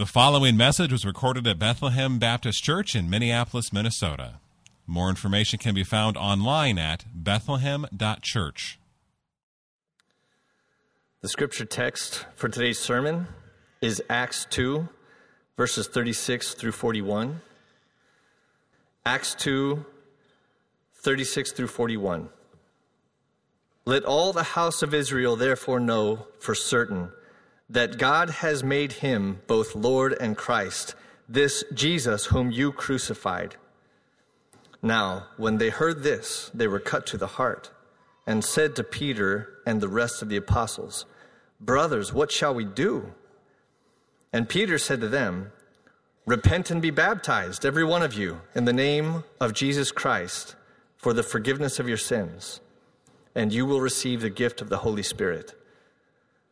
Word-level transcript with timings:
The 0.00 0.06
following 0.06 0.56
message 0.56 0.92
was 0.92 1.04
recorded 1.04 1.46
at 1.46 1.58
Bethlehem 1.58 2.18
Baptist 2.18 2.64
Church 2.64 2.96
in 2.96 3.10
Minneapolis, 3.10 3.70
Minnesota. 3.70 4.40
More 4.86 5.10
information 5.10 5.58
can 5.58 5.74
be 5.74 5.84
found 5.84 6.16
online 6.16 6.78
at 6.78 7.04
bethlehem.church. 7.12 8.78
The 11.20 11.28
scripture 11.28 11.66
text 11.66 12.24
for 12.34 12.48
today's 12.48 12.78
sermon 12.78 13.28
is 13.82 14.02
Acts 14.08 14.46
2, 14.48 14.88
verses 15.58 15.86
36 15.86 16.54
through 16.54 16.72
41. 16.72 17.42
Acts 19.04 19.34
2, 19.34 19.84
36 20.94 21.52
through 21.52 21.66
41. 21.66 22.30
Let 23.84 24.04
all 24.04 24.32
the 24.32 24.44
house 24.44 24.80
of 24.80 24.94
Israel 24.94 25.36
therefore 25.36 25.78
know 25.78 26.26
for 26.38 26.54
certain 26.54 27.10
that 27.70 27.98
God 27.98 28.30
has 28.30 28.64
made 28.64 28.92
him 28.94 29.40
both 29.46 29.76
Lord 29.76 30.16
and 30.20 30.36
Christ, 30.36 30.96
this 31.28 31.62
Jesus 31.72 32.26
whom 32.26 32.50
you 32.50 32.72
crucified. 32.72 33.54
Now, 34.82 35.26
when 35.36 35.58
they 35.58 35.70
heard 35.70 36.02
this, 36.02 36.50
they 36.52 36.66
were 36.66 36.80
cut 36.80 37.06
to 37.06 37.16
the 37.16 37.28
heart 37.28 37.70
and 38.26 38.44
said 38.44 38.74
to 38.76 38.84
Peter 38.84 39.48
and 39.64 39.80
the 39.80 39.88
rest 39.88 40.20
of 40.20 40.28
the 40.28 40.36
apostles, 40.36 41.06
Brothers, 41.60 42.12
what 42.12 42.32
shall 42.32 42.54
we 42.54 42.64
do? 42.64 43.14
And 44.32 44.48
Peter 44.48 44.76
said 44.76 45.00
to 45.00 45.08
them, 45.08 45.52
Repent 46.26 46.70
and 46.70 46.82
be 46.82 46.90
baptized, 46.90 47.64
every 47.64 47.84
one 47.84 48.02
of 48.02 48.14
you, 48.14 48.40
in 48.54 48.64
the 48.64 48.72
name 48.72 49.24
of 49.40 49.52
Jesus 49.52 49.92
Christ, 49.92 50.54
for 50.96 51.12
the 51.12 51.22
forgiveness 51.22 51.78
of 51.78 51.88
your 51.88 51.96
sins, 51.96 52.60
and 53.34 53.52
you 53.52 53.64
will 53.64 53.80
receive 53.80 54.20
the 54.20 54.30
gift 54.30 54.60
of 54.60 54.68
the 54.68 54.78
Holy 54.78 55.02
Spirit. 55.02 55.54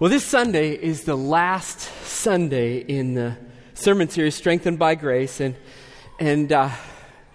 Well, 0.00 0.08
this 0.08 0.24
Sunday 0.24 0.70
is 0.70 1.04
the 1.04 1.14
last 1.14 1.80
Sunday 2.06 2.78
in 2.78 3.12
the 3.12 3.36
sermon 3.74 4.08
series, 4.08 4.34
Strengthened 4.34 4.78
by 4.78 4.94
Grace, 4.94 5.40
and, 5.40 5.54
and 6.18 6.50
uh, 6.50 6.70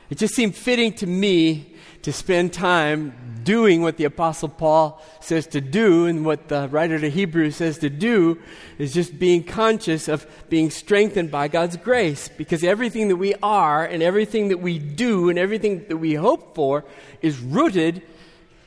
it 0.09 0.17
just 0.17 0.33
seemed 0.33 0.55
fitting 0.55 0.91
to 0.93 1.05
me 1.05 1.75
to 2.01 2.11
spend 2.11 2.53
time 2.53 3.13
doing 3.43 3.83
what 3.83 3.97
the 3.97 4.05
Apostle 4.05 4.49
Paul 4.49 4.99
says 5.19 5.45
to 5.49 5.61
do, 5.61 6.07
and 6.07 6.25
what 6.25 6.47
the 6.47 6.67
writer 6.69 6.97
to 6.97 7.07
Hebrews 7.07 7.57
says 7.57 7.77
to 7.77 7.89
do 7.91 8.41
is 8.79 8.95
just 8.95 9.19
being 9.19 9.43
conscious 9.43 10.07
of 10.07 10.25
being 10.49 10.71
strengthened 10.71 11.29
by 11.29 11.47
God's 11.47 11.77
grace, 11.77 12.29
because 12.29 12.63
everything 12.63 13.09
that 13.09 13.17
we 13.17 13.35
are, 13.43 13.85
and 13.85 14.01
everything 14.01 14.47
that 14.47 14.57
we 14.57 14.79
do, 14.79 15.29
and 15.29 15.37
everything 15.37 15.85
that 15.87 15.97
we 15.97 16.15
hope 16.15 16.55
for 16.55 16.83
is 17.21 17.39
rooted 17.39 18.01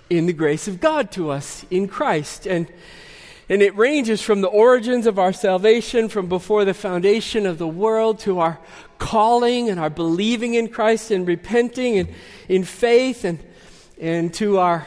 in 0.08 0.26
the 0.26 0.32
grace 0.32 0.68
of 0.68 0.78
God 0.78 1.10
to 1.10 1.30
us 1.30 1.66
in 1.68 1.88
Christ. 1.88 2.46
And 2.46 2.68
and 3.48 3.62
it 3.62 3.76
ranges 3.76 4.20
from 4.20 4.42
the 4.42 4.48
origins 4.48 5.06
of 5.06 5.18
our 5.18 5.32
salvation, 5.32 6.08
from 6.08 6.28
before 6.28 6.64
the 6.64 6.74
foundation 6.74 7.46
of 7.46 7.58
the 7.58 7.66
world, 7.66 8.18
to 8.20 8.40
our 8.40 8.58
calling 8.98 9.70
and 9.70 9.80
our 9.80 9.88
believing 9.88 10.54
in 10.54 10.68
Christ 10.68 11.10
and 11.10 11.26
repenting 11.26 11.98
and 11.98 12.08
in 12.48 12.64
faith, 12.64 13.24
and, 13.24 13.38
and 13.98 14.34
to 14.34 14.58
our 14.58 14.86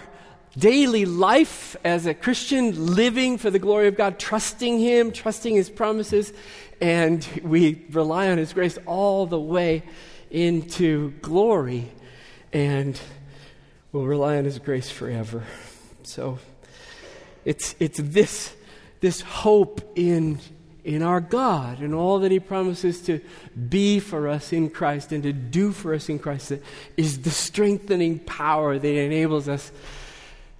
daily 0.58 1.06
life 1.06 1.76
as 1.84 2.06
a 2.06 2.14
Christian, 2.14 2.96
living 2.96 3.38
for 3.38 3.50
the 3.50 3.60
glory 3.60 3.88
of 3.88 3.98
God, 3.98 4.20
trusting 4.20 4.80
Him, 4.80 5.12
trusting 5.12 5.56
His 5.56 5.70
promises, 5.70 6.32
and 6.80 7.28
we 7.42 7.86
rely 7.92 8.30
on 8.30 8.38
His 8.38 8.54
grace 8.54 8.78
all 8.86 9.26
the 9.26 9.40
way 9.40 9.84
into 10.30 11.12
glory, 11.22 11.92
and 12.54 13.00
we'll 13.92 14.06
rely 14.06 14.38
on 14.38 14.46
His 14.46 14.60
grace 14.60 14.92
forever. 14.92 15.44
So, 16.04 16.38
it's, 17.44 17.76
it's 17.80 18.00
this, 18.00 18.56
this 19.02 19.22
hope 19.22 19.82
in, 19.96 20.40
in 20.84 21.02
our 21.02 21.20
God 21.20 21.80
and 21.80 21.94
all 21.94 22.20
that 22.20 22.32
He 22.32 22.40
promises 22.40 23.02
to 23.04 23.20
be 23.70 24.00
for 24.00 24.28
us 24.28 24.54
in 24.54 24.70
Christ 24.70 25.12
and 25.12 25.24
to 25.24 25.34
do 25.34 25.72
for 25.72 25.94
us 25.94 26.08
in 26.08 26.20
Christ 26.20 26.50
that 26.50 26.64
is 26.96 27.24
the 27.24 27.32
strengthening 27.32 28.20
power 28.20 28.80
that 28.80 28.88
enables 28.88 29.50
us 29.50 29.72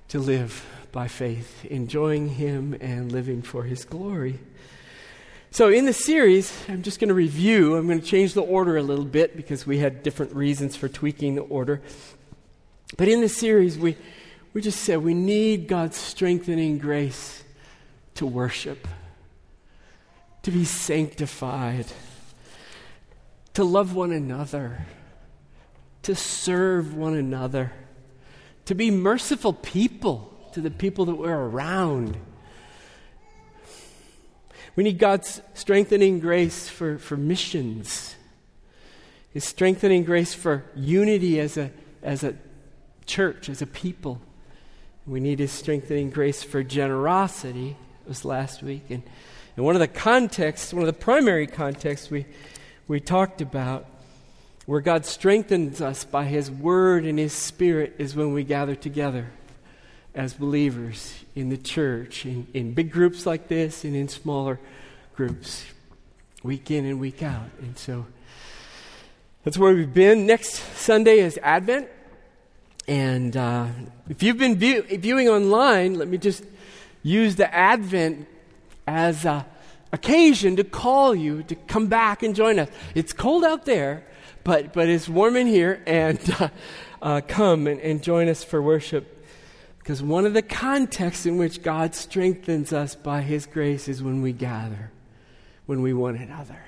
to 0.10 0.20
live 0.20 0.66
by 0.92 1.08
faith, 1.08 1.64
enjoying 1.66 2.30
Him 2.30 2.76
and 2.82 3.12
living 3.12 3.42
for 3.42 3.64
His 3.64 3.86
glory. 3.86 4.40
So, 5.52 5.70
in 5.70 5.86
the 5.86 5.94
series, 5.94 6.54
I'm 6.70 6.82
just 6.82 7.00
going 7.00 7.10
to 7.10 7.14
review. 7.14 7.76
I'm 7.76 7.86
going 7.86 8.00
to 8.00 8.06
change 8.06 8.34
the 8.34 8.42
order 8.42 8.78
a 8.78 8.84
little 8.84 9.06
bit 9.06 9.36
because 9.36 9.68
we 9.68 9.80
had 9.80 10.02
different 10.02 10.34
reasons 10.34 10.78
for 10.78 10.88
tweaking 10.88 11.36
the 11.36 11.42
order. 11.42 11.82
But 12.98 13.10
in 13.10 13.22
the 13.22 13.30
series, 13.30 13.78
we, 13.78 13.98
we 14.54 14.62
just 14.62 14.82
said 14.82 15.04
we 15.04 15.14
need 15.14 15.68
God's 15.68 15.98
strengthening 15.98 16.78
grace 16.78 17.44
to 18.16 18.26
worship, 18.26 18.88
to 20.44 20.52
be 20.52 20.66
sanctified, 20.66 21.86
to 23.54 23.64
love 23.64 23.96
one 23.96 24.12
another, 24.12 24.86
to 26.04 26.16
serve 26.16 26.96
one 26.96 27.16
another, 27.16 27.72
to 28.66 28.76
be 28.76 28.92
merciful 28.92 29.54
people 29.54 30.32
to 30.54 30.62
the 30.62 30.72
people 30.72 31.06
that 31.06 31.16
we're 31.16 31.34
around. 31.34 32.18
We 34.76 34.84
need 34.84 35.00
God's 35.00 35.42
strengthening 35.54 36.20
grace 36.20 36.70
for, 36.70 36.98
for 36.98 37.18
missions, 37.18 38.16
His 39.34 39.44
strengthening 39.44 40.04
grace 40.04 40.34
for 40.34 40.64
unity 40.76 41.40
as 41.40 41.58
a, 41.58 41.72
as 42.02 42.24
a 42.24 42.36
church, 43.06 43.50
as 43.50 43.62
a 43.62 43.68
people. 43.68 44.22
We 45.06 45.20
need 45.20 45.40
His 45.40 45.52
strengthening 45.52 46.10
grace 46.10 46.44
for 46.44 46.64
generosity. 46.64 47.76
It 48.06 48.10
was 48.10 48.26
last 48.26 48.64
week. 48.64 48.86
And, 48.90 49.04
and 49.56 49.66
one 49.66 49.76
of 49.76 49.80
the 49.80 49.88
contexts, 49.88 50.74
one 50.74 50.82
of 50.82 50.88
the 50.88 50.94
primary 50.94 51.48
contexts 51.48 52.10
we, 52.10 52.26
we 52.88 53.00
talked 53.00 53.42
about, 53.42 53.86
where 54.66 54.82
God 54.82 55.06
strengthens 55.06 55.82
us 55.82 56.04
by 56.04 56.26
His 56.26 56.50
Word 56.50 57.06
and 57.06 57.20
His 57.20 57.34
Spirit, 57.34 57.96
is 57.98 58.16
when 58.16 58.34
we 58.34 58.44
gather 58.44 58.76
together 58.76 59.28
as 60.14 60.34
believers 60.34 61.16
in 61.36 61.50
the 61.50 61.58
church, 61.58 62.26
in, 62.26 62.48
in 62.54 62.74
big 62.74 62.92
groups 62.92 63.26
like 63.26 63.48
this 63.48 63.84
and 63.84 63.96
in 63.96 64.08
smaller 64.08 64.60
groups, 65.16 65.66
week 66.44 66.72
in 66.72 66.86
and 66.86 67.00
week 67.00 67.24
out. 67.24 67.50
And 67.62 67.78
so 67.78 68.06
that's 69.44 69.58
where 69.58 69.74
we've 69.74 69.94
been. 69.94 70.26
Next 70.26 70.54
Sunday 70.78 71.20
is 71.20 71.40
Advent. 71.42 71.88
And 72.88 73.38
uh, 73.38 73.68
if 74.10 74.22
you've 74.22 74.38
been 74.38 74.58
view- 74.58 74.84
viewing 74.84 75.30
online, 75.30 75.96
let 75.96 76.08
me 76.08 76.18
just 76.18 76.44
use 77.04 77.36
the 77.36 77.54
Advent 77.54 78.28
as 78.88 79.26
an 79.26 79.46
occasion 79.92 80.56
to 80.56 80.64
call 80.64 81.16
you 81.16 81.44
to 81.44 81.56
come 81.56 81.88
back 81.88 82.24
and 82.24 82.36
join 82.36 82.60
us. 82.60 82.70
It's 82.96 83.14
cold 83.14 83.44
out 83.44 83.66
there, 83.66 84.06
but, 84.44 84.74
but 84.74 84.90
it's 84.90 85.08
warm 85.08 85.36
in 85.36 85.48
here, 85.48 85.82
and 85.86 86.20
uh, 86.40 86.50
uh, 87.02 87.22
come 87.28 87.68
and, 87.68 87.80
and 87.82 88.02
join 88.02 88.28
us 88.28 88.44
for 88.44 88.62
worship. 88.62 89.26
Because 89.80 90.04
one 90.04 90.26
of 90.26 90.34
the 90.34 90.44
contexts 90.44 91.26
in 91.26 91.38
which 91.38 91.64
God 91.64 91.96
strengthens 91.96 92.72
us 92.72 92.94
by 92.94 93.22
His 93.22 93.48
grace 93.48 93.88
is 93.88 94.04
when 94.04 94.22
we 94.22 94.32
gather, 94.32 94.92
when 95.66 95.82
we 95.82 95.94
one 95.94 96.16
another. 96.16 96.60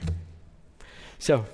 So, 1.19 1.45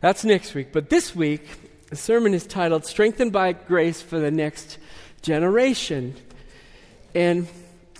that's 0.00 0.24
next 0.24 0.54
week. 0.54 0.72
But 0.72 0.88
this 0.88 1.14
week, 1.14 1.46
the 1.90 1.96
sermon 1.96 2.32
is 2.32 2.46
titled 2.46 2.86
Strengthened 2.86 3.32
by 3.32 3.52
Grace 3.52 4.00
for 4.00 4.18
the 4.18 4.30
Next 4.30 4.78
Generation. 5.20 6.16
And 7.14 7.46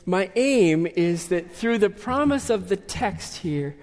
my 0.06 0.30
aim 0.34 0.86
is 0.86 1.28
that 1.28 1.54
through 1.54 1.78
the 1.78 1.90
promise 1.90 2.50
of 2.50 2.68
the 2.68 2.76
text 2.76 3.38
here, 3.38 3.76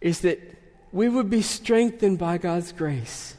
is 0.00 0.20
that 0.20 0.40
we 0.90 1.08
would 1.08 1.30
be 1.30 1.42
strengthened 1.42 2.18
by 2.18 2.38
God's 2.38 2.72
grace 2.72 3.36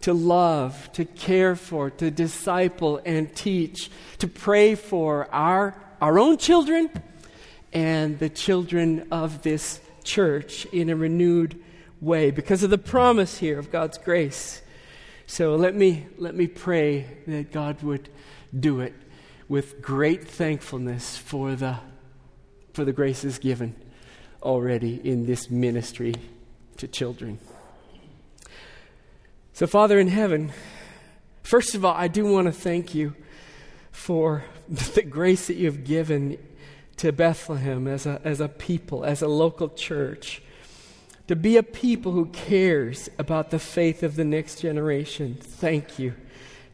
to 0.00 0.14
love, 0.14 0.90
to 0.92 1.04
care 1.04 1.56
for, 1.56 1.90
to 1.90 2.10
disciple 2.10 3.00
and 3.04 3.34
teach, 3.34 3.90
to 4.18 4.28
pray 4.28 4.74
for 4.74 5.28
our, 5.32 5.74
our 6.00 6.18
own 6.18 6.38
children 6.38 6.90
and 7.72 8.18
the 8.18 8.28
children 8.28 9.06
of 9.10 9.42
this 9.42 9.80
church 10.04 10.64
in 10.66 10.88
a 10.88 10.96
renewed 10.96 11.60
way 12.00 12.30
because 12.30 12.62
of 12.62 12.70
the 12.70 12.78
promise 12.78 13.38
here 13.38 13.58
of 13.58 13.70
God's 13.70 13.98
grace. 13.98 14.62
So 15.26 15.56
let 15.56 15.74
me, 15.74 16.06
let 16.16 16.34
me 16.34 16.46
pray 16.46 17.06
that 17.26 17.52
God 17.52 17.82
would 17.82 18.08
do 18.58 18.80
it 18.80 18.94
with 19.48 19.80
great 19.80 20.28
thankfulness 20.28 21.16
for 21.16 21.54
the 21.54 21.78
for 22.72 22.84
the 22.84 22.92
graces 22.92 23.38
given 23.38 23.74
already 24.42 25.00
in 25.02 25.26
this 25.26 25.50
ministry 25.50 26.14
to 26.76 26.86
children. 26.86 27.38
So, 29.52 29.66
Father 29.66 29.98
in 29.98 30.06
heaven, 30.06 30.52
first 31.42 31.74
of 31.74 31.84
all, 31.84 31.94
I 31.94 32.06
do 32.06 32.24
want 32.24 32.46
to 32.46 32.52
thank 32.52 32.94
you 32.94 33.14
for 33.90 34.44
the 34.68 35.02
grace 35.02 35.48
that 35.48 35.56
you've 35.56 35.82
given 35.82 36.38
to 36.98 37.10
Bethlehem 37.12 37.88
as 37.88 38.06
a, 38.06 38.20
as 38.24 38.40
a 38.40 38.48
people, 38.48 39.04
as 39.04 39.22
a 39.22 39.28
local 39.28 39.68
church, 39.68 40.42
to 41.26 41.34
be 41.34 41.56
a 41.56 41.62
people 41.62 42.12
who 42.12 42.26
cares 42.26 43.10
about 43.18 43.50
the 43.50 43.58
faith 43.58 44.02
of 44.02 44.14
the 44.14 44.24
next 44.24 44.60
generation. 44.60 45.36
Thank 45.40 45.98
you. 45.98 46.14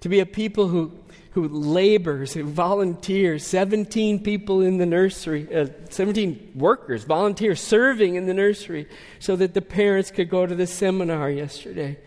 To 0.00 0.08
be 0.08 0.20
a 0.20 0.26
people 0.26 0.68
who, 0.68 0.92
who 1.34 1.48
labors, 1.48 2.32
who 2.32 2.44
volunteers, 2.44 3.44
17 3.44 4.22
people 4.22 4.60
in 4.60 4.78
the 4.78 4.86
nursery, 4.86 5.52
uh, 5.52 5.66
17 5.90 6.52
workers, 6.54 7.02
volunteers 7.02 7.60
serving 7.60 8.14
in 8.14 8.26
the 8.26 8.34
nursery 8.34 8.88
so 9.18 9.34
that 9.34 9.52
the 9.52 9.60
parents 9.60 10.12
could 10.12 10.30
go 10.30 10.46
to 10.46 10.54
the 10.54 10.66
seminar 10.66 11.28
yesterday. 11.28 11.98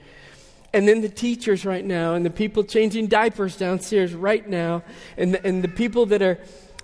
And 0.73 0.87
then 0.87 1.01
the 1.01 1.09
teachers 1.09 1.65
right 1.65 1.83
now, 1.83 2.13
and 2.13 2.25
the 2.25 2.29
people 2.29 2.63
changing 2.63 3.07
diapers 3.07 3.57
downstairs 3.57 4.13
right 4.13 4.47
now, 4.47 4.83
and 5.17 5.33
the, 5.33 5.45
and 5.45 5.61
the 5.61 5.69
people 5.69 6.05
that 6.07 6.21
are 6.21 6.39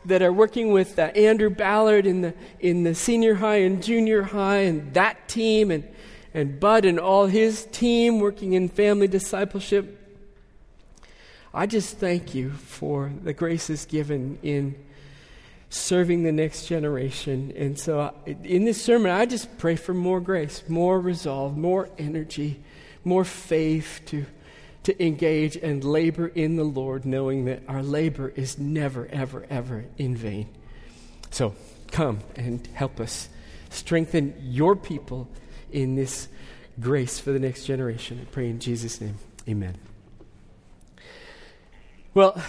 that 0.06 0.22
are 0.22 0.34
working 0.34 0.74
with 0.74 1.00
uh, 1.00 1.04
Andrew 1.16 1.50
Ballard 1.50 2.06
in 2.06 2.20
the, 2.20 2.34
in 2.60 2.84
the 2.84 2.94
senior 2.94 3.36
high 3.36 3.62
and 3.62 3.82
junior 3.82 4.22
high, 4.22 4.58
and 4.58 4.94
that 4.96 5.30
team, 5.30 5.72
and, 5.72 5.88
and 6.34 6.60
Bud 6.60 6.84
and 6.84 7.00
all 7.00 7.28
his 7.28 7.66
team 7.72 8.20
working 8.20 8.52
in 8.52 8.68
family 8.68 9.08
discipleship. 9.08 10.03
I 11.54 11.66
just 11.68 11.98
thank 11.98 12.34
you 12.34 12.52
for 12.52 13.12
the 13.24 13.34
graces 13.34 13.86
given 13.86 14.40
in 14.42 14.76
serving 15.70 16.24
the 16.24 16.32
next 16.32 16.68
generation. 16.68 17.54
And 17.56 17.78
so, 17.78 18.14
in 18.26 18.66
this 18.66 18.82
sermon, 18.82 19.12
I 19.12 19.26
just 19.26 19.58
pray 19.58 19.76
for 19.76 19.94
more 19.94 20.20
grace, 20.20 20.64
more 20.68 21.00
resolve, 21.00 21.58
more 21.58 21.90
energy, 21.98 22.62
more 23.04 23.24
faith 23.24 24.02
to 24.08 24.26
to 24.84 25.04
engage 25.04 25.56
and 25.56 25.84
labor 25.84 26.28
in 26.28 26.58
the 26.58 26.64
Lord, 26.64 27.06
knowing 27.06 27.46
that 27.46 27.62
our 27.68 27.82
labor 27.82 28.34
is 28.36 28.60
never, 28.60 29.08
ever, 29.12 29.46
ever 29.50 29.86
in 29.98 30.16
vain. 30.16 30.50
So 31.32 31.56
come 31.92 32.20
and 32.36 32.68
help 32.74 33.00
us 33.00 33.30
strengthen 33.70 34.36
your 34.42 34.76
people 34.76 35.30
in 35.72 35.96
this 35.96 36.28
grace 36.80 37.20
for 37.20 37.32
the 37.32 37.40
next 37.40 37.66
generation. 37.66 38.20
I 38.22 38.26
pray 38.26 38.50
in 38.50 38.60
Jesus' 38.60 39.00
name. 39.00 39.18
Amen. 39.48 39.93
Well, 42.14 42.42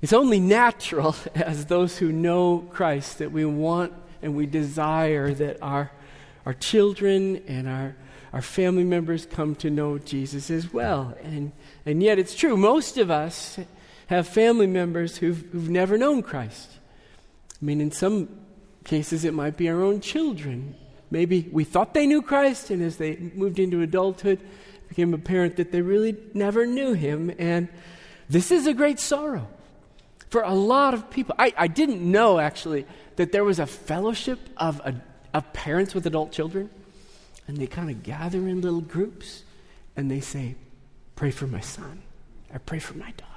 it's 0.00 0.12
only 0.12 0.40
natural 0.40 1.14
as 1.34 1.66
those 1.66 1.98
who 1.98 2.12
know 2.12 2.66
Christ 2.70 3.18
that 3.18 3.32
we 3.32 3.44
want 3.44 3.92
and 4.22 4.36
we 4.36 4.46
desire 4.46 5.32
that 5.34 5.62
our, 5.62 5.90
our 6.46 6.54
children 6.54 7.42
and 7.46 7.68
our 7.68 7.96
our 8.32 8.42
family 8.42 8.84
members 8.84 9.26
come 9.26 9.54
to 9.56 9.70
know 9.70 9.98
Jesus 9.98 10.50
as 10.50 10.72
well. 10.72 11.14
And, 11.22 11.52
and 11.84 12.02
yet 12.02 12.18
it's 12.18 12.34
true, 12.34 12.56
most 12.56 12.96
of 12.96 13.10
us 13.10 13.58
have 14.06 14.26
family 14.26 14.66
members 14.66 15.18
who've, 15.18 15.44
who've 15.52 15.68
never 15.68 15.98
known 15.98 16.22
Christ. 16.22 16.70
I 17.60 17.64
mean, 17.64 17.80
in 17.80 17.92
some 17.92 18.28
cases, 18.84 19.24
it 19.24 19.34
might 19.34 19.56
be 19.56 19.68
our 19.68 19.82
own 19.82 20.00
children. 20.00 20.74
Maybe 21.10 21.48
we 21.52 21.64
thought 21.64 21.94
they 21.94 22.06
knew 22.06 22.22
Christ, 22.22 22.70
and 22.70 22.82
as 22.82 22.96
they 22.96 23.16
moved 23.16 23.58
into 23.58 23.82
adulthood, 23.82 24.40
became 24.88 25.14
apparent 25.14 25.56
that 25.56 25.70
they 25.70 25.82
really 25.82 26.16
never 26.34 26.66
knew 26.66 26.94
him. 26.94 27.32
And 27.38 27.68
this 28.32 28.50
is 28.50 28.66
a 28.66 28.74
great 28.74 28.98
sorrow 28.98 29.46
for 30.30 30.42
a 30.42 30.54
lot 30.54 30.94
of 30.94 31.10
people. 31.10 31.34
I, 31.38 31.52
I 31.56 31.66
didn't 31.66 32.00
know, 32.00 32.38
actually, 32.38 32.86
that 33.16 33.30
there 33.30 33.44
was 33.44 33.58
a 33.58 33.66
fellowship 33.66 34.38
of, 34.56 34.80
a, 34.80 34.94
of 35.34 35.52
parents 35.52 35.94
with 35.94 36.06
adult 36.06 36.32
children 36.32 36.70
and 37.46 37.56
they 37.56 37.66
kind 37.66 37.90
of 37.90 38.02
gather 38.02 38.38
in 38.38 38.60
little 38.62 38.80
groups 38.80 39.42
and 39.96 40.10
they 40.10 40.20
say, 40.20 40.54
Pray 41.14 41.30
for 41.30 41.46
my 41.46 41.60
son, 41.60 42.02
or 42.52 42.58
pray 42.58 42.78
for 42.78 42.94
my 42.94 43.10
daughter. 43.12 43.28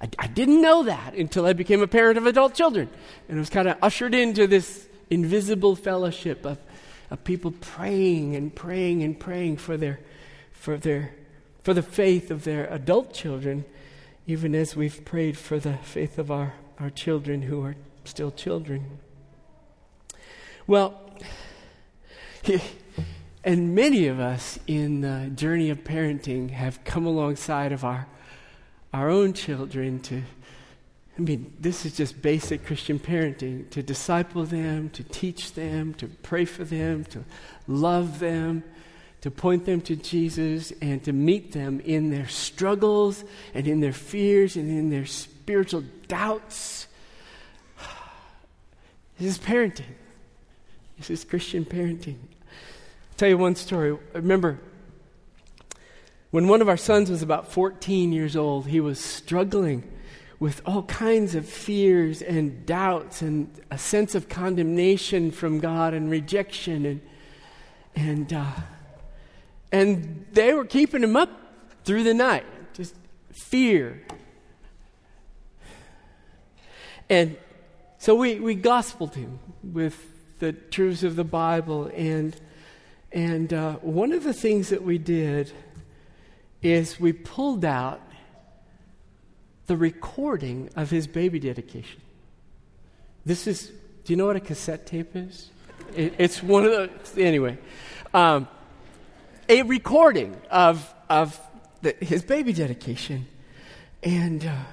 I, 0.00 0.08
I 0.18 0.26
didn't 0.28 0.62
know 0.62 0.84
that 0.84 1.14
until 1.14 1.44
I 1.44 1.52
became 1.52 1.82
a 1.82 1.88
parent 1.88 2.16
of 2.16 2.26
adult 2.26 2.54
children. 2.54 2.88
And 3.28 3.38
I 3.38 3.40
was 3.40 3.50
kind 3.50 3.68
of 3.68 3.76
ushered 3.82 4.14
into 4.14 4.46
this 4.46 4.86
invisible 5.10 5.74
fellowship 5.74 6.46
of, 6.46 6.58
of 7.10 7.24
people 7.24 7.50
praying 7.60 8.36
and 8.36 8.54
praying 8.54 9.02
and 9.02 9.18
praying 9.18 9.56
for 9.56 9.76
their, 9.76 9.98
for 10.52 10.76
their 10.76 11.12
for 11.66 11.74
the 11.74 11.82
faith 11.82 12.30
of 12.30 12.44
their 12.44 12.72
adult 12.72 13.12
children, 13.12 13.64
even 14.26 14.54
as 14.54 14.74
we've 14.74 15.04
prayed 15.04 15.38
for 15.38 15.60
the 15.60 15.74
faith 15.78 16.18
of 16.18 16.30
our, 16.30 16.54
our 16.80 16.90
children 16.90 17.42
who 17.42 17.62
are 17.62 17.76
still 18.04 18.30
children. 18.32 18.98
Well, 20.66 21.00
and 23.44 23.74
many 23.74 24.08
of 24.08 24.18
us 24.18 24.58
in 24.66 25.00
the 25.00 25.30
journey 25.34 25.70
of 25.70 25.84
parenting 25.84 26.50
have 26.50 26.82
come 26.82 27.06
alongside 27.06 27.70
of 27.70 27.84
our, 27.84 28.08
our 28.92 29.08
own 29.08 29.32
children 29.32 30.00
to, 30.00 30.22
I 31.16 31.20
mean, 31.20 31.52
this 31.60 31.86
is 31.86 31.96
just 31.96 32.20
basic 32.20 32.66
Christian 32.66 32.98
parenting 32.98 33.70
to 33.70 33.82
disciple 33.82 34.44
them, 34.44 34.90
to 34.90 35.04
teach 35.04 35.52
them, 35.52 35.94
to 35.94 36.08
pray 36.08 36.44
for 36.44 36.64
them, 36.64 37.04
to 37.04 37.24
love 37.68 38.18
them, 38.18 38.64
to 39.26 39.30
point 39.32 39.64
them 39.64 39.80
to 39.80 39.96
Jesus, 39.96 40.72
and 40.80 41.02
to 41.02 41.12
meet 41.12 41.50
them 41.50 41.80
in 41.80 42.10
their 42.10 42.28
struggles 42.28 43.24
and 43.54 43.66
in 43.66 43.80
their 43.80 43.92
fears 43.92 44.54
and 44.54 44.70
in 44.70 44.88
their 44.88 45.04
spiritual 45.04 45.82
doubts. 46.06 46.86
This 49.18 49.36
is 49.36 49.38
parenting. 49.38 49.96
This 50.96 51.10
is 51.10 51.24
Christian 51.24 51.64
parenting 51.64 52.18
I'll 52.20 53.16
tell 53.16 53.28
you 53.28 53.36
one 53.36 53.56
story. 53.56 53.98
Remember 54.12 54.60
when 56.30 56.46
one 56.46 56.62
of 56.62 56.68
our 56.68 56.76
sons 56.76 57.10
was 57.10 57.22
about 57.22 57.50
14 57.50 58.12
years 58.12 58.36
old, 58.36 58.68
he 58.68 58.78
was 58.78 59.00
struggling 59.00 59.90
with 60.38 60.62
all 60.64 60.84
kinds 60.84 61.34
of 61.34 61.48
fears 61.48 62.22
and 62.22 62.64
doubts 62.64 63.22
and 63.22 63.50
a 63.72 63.78
sense 63.78 64.14
of 64.14 64.28
condemnation 64.28 65.32
from 65.32 65.58
God 65.58 65.94
and 65.94 66.08
rejection 66.12 66.86
and 66.86 67.00
and 67.96 68.32
uh, 68.32 68.52
and 69.76 70.24
they 70.32 70.54
were 70.54 70.64
keeping 70.64 71.02
him 71.02 71.16
up 71.16 71.30
through 71.84 72.02
the 72.02 72.14
night, 72.14 72.46
just 72.72 72.94
fear. 73.30 74.02
And 77.10 77.36
so 77.98 78.14
we, 78.14 78.40
we 78.40 78.54
gospeled 78.54 79.14
him 79.14 79.38
with 79.62 79.96
the 80.38 80.52
truths 80.52 81.02
of 81.02 81.14
the 81.16 81.24
Bible 81.24 81.90
and 81.94 82.34
and 83.12 83.52
uh, 83.52 83.74
one 83.76 84.12
of 84.12 84.24
the 84.24 84.34
things 84.34 84.68
that 84.70 84.82
we 84.82 84.98
did 84.98 85.52
is 86.60 87.00
we 87.00 87.12
pulled 87.12 87.64
out 87.64 88.00
the 89.66 89.76
recording 89.76 90.68
of 90.76 90.90
his 90.90 91.06
baby 91.06 91.38
dedication. 91.38 92.00
This 93.24 93.46
is, 93.46 93.72
do 94.04 94.12
you 94.12 94.16
know 94.16 94.26
what 94.26 94.36
a 94.36 94.40
cassette 94.40 94.86
tape 94.86 95.16
is? 95.16 95.50
It, 95.94 96.14
it's 96.18 96.42
one 96.42 96.64
of 96.66 96.90
the, 97.14 97.24
anyway, 97.24 97.56
um, 98.12 98.48
a 99.48 99.62
recording 99.62 100.36
of, 100.50 100.94
of 101.08 101.40
the, 101.82 101.94
his 102.00 102.22
baby 102.22 102.52
dedication. 102.52 103.26
And, 104.02 104.44
uh, 104.44 104.64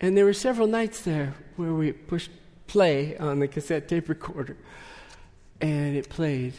and 0.00 0.16
there 0.16 0.24
were 0.24 0.32
several 0.32 0.66
nights 0.66 1.02
there 1.02 1.34
where 1.56 1.72
we 1.72 1.92
pushed 1.92 2.30
play 2.66 3.16
on 3.18 3.38
the 3.38 3.48
cassette 3.48 3.86
tape 3.86 4.08
recorder, 4.08 4.56
and 5.60 5.94
it 5.94 6.08
played 6.08 6.54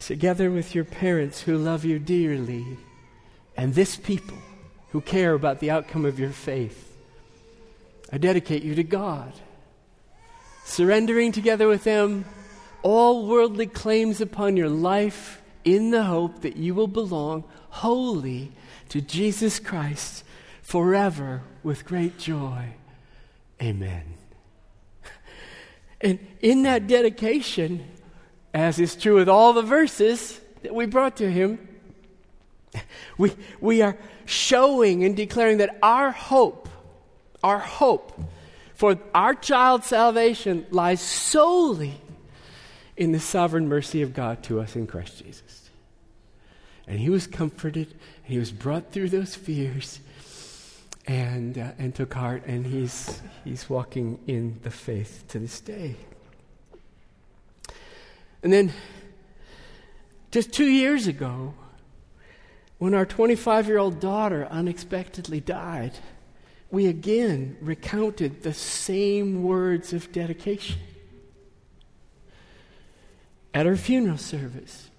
together 0.00 0.50
with 0.50 0.74
your 0.74 0.84
parents 0.84 1.42
who 1.42 1.56
love 1.56 1.84
you 1.84 1.98
dearly, 1.98 2.64
and 3.56 3.74
this 3.74 3.96
people 3.96 4.36
who 4.90 5.00
care 5.00 5.34
about 5.34 5.60
the 5.60 5.70
outcome 5.70 6.04
of 6.04 6.18
your 6.18 6.30
faith, 6.30 6.96
I 8.12 8.18
dedicate 8.18 8.62
you 8.62 8.74
to 8.74 8.82
God, 8.82 9.32
surrendering 10.64 11.30
together 11.32 11.68
with 11.68 11.84
them 11.84 12.24
all 12.86 13.26
worldly 13.26 13.66
claims 13.66 14.20
upon 14.20 14.56
your 14.56 14.68
life 14.68 15.42
in 15.64 15.90
the 15.90 16.04
hope 16.04 16.42
that 16.42 16.56
you 16.56 16.72
will 16.72 16.86
belong 16.86 17.42
wholly 17.68 18.52
to 18.88 19.00
Jesus 19.00 19.58
Christ 19.58 20.22
forever 20.62 21.42
with 21.64 21.84
great 21.84 22.16
joy. 22.16 22.74
Amen. 23.60 24.04
And 26.00 26.20
in 26.40 26.62
that 26.62 26.86
dedication, 26.86 27.84
as 28.54 28.78
is 28.78 28.94
true 28.94 29.16
with 29.16 29.28
all 29.28 29.52
the 29.52 29.62
verses 29.62 30.40
that 30.62 30.72
we 30.72 30.86
brought 30.86 31.16
to 31.16 31.28
him, 31.28 31.58
we, 33.18 33.32
we 33.60 33.82
are 33.82 33.96
showing 34.26 35.02
and 35.02 35.16
declaring 35.16 35.58
that 35.58 35.76
our 35.82 36.12
hope, 36.12 36.68
our 37.42 37.58
hope 37.58 38.16
for 38.74 38.96
our 39.12 39.34
child's 39.34 39.88
salvation 39.88 40.66
lies 40.70 41.00
solely 41.00 42.00
in 42.96 43.12
the 43.12 43.20
sovereign 43.20 43.68
mercy 43.68 44.02
of 44.02 44.14
God 44.14 44.42
to 44.44 44.60
us 44.60 44.74
in 44.74 44.86
Christ 44.86 45.22
Jesus. 45.22 45.70
And 46.86 46.98
he 46.98 47.10
was 47.10 47.26
comforted, 47.26 47.88
and 47.90 48.32
he 48.32 48.38
was 48.38 48.52
brought 48.52 48.92
through 48.92 49.10
those 49.10 49.34
fears, 49.34 50.00
and, 51.06 51.58
uh, 51.58 51.72
and 51.78 51.94
took 51.94 52.14
heart, 52.14 52.44
and 52.46 52.66
he's, 52.66 53.20
he's 53.44 53.68
walking 53.68 54.18
in 54.26 54.58
the 54.62 54.70
faith 54.70 55.24
to 55.28 55.38
this 55.38 55.60
day. 55.60 55.96
And 58.42 58.52
then, 58.52 58.72
just 60.30 60.52
two 60.52 60.66
years 60.66 61.06
ago, 61.06 61.54
when 62.78 62.94
our 62.94 63.06
25 63.06 63.68
year 63.68 63.78
old 63.78 64.00
daughter 64.00 64.46
unexpectedly 64.50 65.40
died, 65.40 65.92
we 66.70 66.86
again 66.86 67.56
recounted 67.60 68.42
the 68.42 68.52
same 68.52 69.42
words 69.42 69.92
of 69.92 70.12
dedication. 70.12 70.78
At 73.56 73.64
her 73.64 73.78
funeral 73.78 74.18
service, 74.18 74.90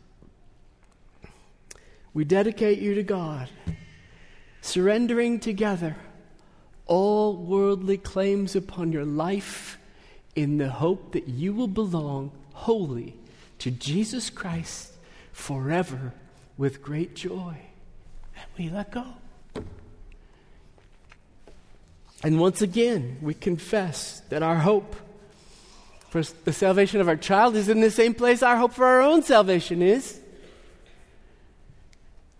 we 2.11 2.25
dedicate 2.25 2.79
you 2.79 2.95
to 2.95 3.03
God, 3.03 3.49
surrendering 4.61 5.39
together 5.39 5.95
all 6.87 7.35
worldly 7.35 7.97
claims 7.97 8.55
upon 8.55 8.91
your 8.91 9.05
life 9.05 9.77
in 10.35 10.57
the 10.57 10.69
hope 10.69 11.11
that 11.11 11.27
you 11.27 11.53
will 11.53 11.67
belong 11.67 12.31
wholly 12.53 13.15
to 13.59 13.69
Jesus 13.69 14.31
Christ 14.31 14.91
forever 15.31 16.13
with 16.57 16.81
great 16.81 17.13
joy. 17.13 17.59
And 18.35 18.45
we 18.57 18.69
let 18.71 18.91
go. 18.91 19.05
And 22.23 22.39
once 22.39 22.63
again, 22.63 23.19
we 23.21 23.35
confess 23.35 24.21
that 24.29 24.41
our 24.41 24.57
hope 24.57 24.95
for 26.25 26.33
the 26.45 26.53
salvation 26.53 27.01
of 27.01 27.07
our 27.07 27.15
child 27.15 27.55
is 27.55 27.69
in 27.69 27.81
the 27.81 27.91
same 27.91 28.13
place 28.13 28.41
our 28.41 28.57
hope 28.57 28.73
for 28.73 28.85
our 28.85 29.01
own 29.01 29.23
salvation 29.23 29.81
is 29.81 30.19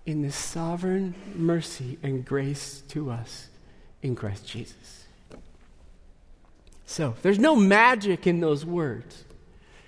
in 0.05 0.21
the 0.21 0.31
sovereign 0.31 1.13
mercy 1.35 1.99
and 2.01 2.25
grace 2.25 2.81
to 2.87 3.11
us 3.11 3.49
in 4.01 4.15
Christ 4.15 4.47
Jesus. 4.47 5.05
So, 6.85 7.15
there's 7.21 7.37
no 7.37 7.57
magic 7.57 8.25
in 8.25 8.39
those 8.39 8.65
words. 8.65 9.25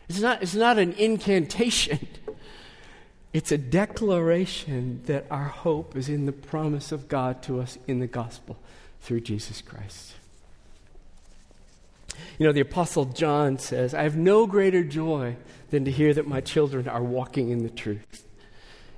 It's 0.10 0.20
not, 0.20 0.44
it's 0.44 0.56
not 0.56 0.78
an 0.78 0.94
incantation. 0.94 2.08
It's 3.32 3.52
a 3.52 3.60
declaration 3.60 5.04
that 5.06 5.28
our 5.30 5.46
hope 5.46 5.96
is 5.96 6.10
in 6.10 6.26
the 6.26 6.32
promise 6.32 6.92
of 6.92 7.08
God 7.08 7.44
to 7.44 7.62
us 7.62 7.78
in 7.88 8.00
the 8.00 8.08
gospel 8.08 8.58
through 9.02 9.22
Jesus 9.22 9.62
Christ. 9.62 10.16
You 12.38 12.46
know, 12.46 12.52
the 12.52 12.62
Apostle 12.62 13.06
John 13.06 13.58
says, 13.58 13.94
I 13.94 14.04
have 14.04 14.18
no 14.18 14.48
greater 14.48 14.84
joy 14.84 15.36
than 15.70 15.86
to 15.86 15.92
hear 15.92 16.14
that 16.14 16.28
my 16.28 16.42
children 16.42 16.88
are 16.88 17.04
walking 17.04 17.50
in 17.50 17.64
the 17.64 17.70
truth. 17.70 18.26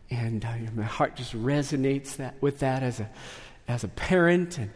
And 0.10 0.44
uh, 0.44 0.54
my 0.76 0.84
heart 0.84 1.16
just 1.16 1.34
resonates 1.34 2.18
that, 2.18 2.36
with 2.42 2.60
that 2.60 2.84
as 2.84 3.00
a, 3.00 3.10
as 3.68 3.84
a 3.84 3.88
parent. 3.88 4.58
And, 4.58 4.72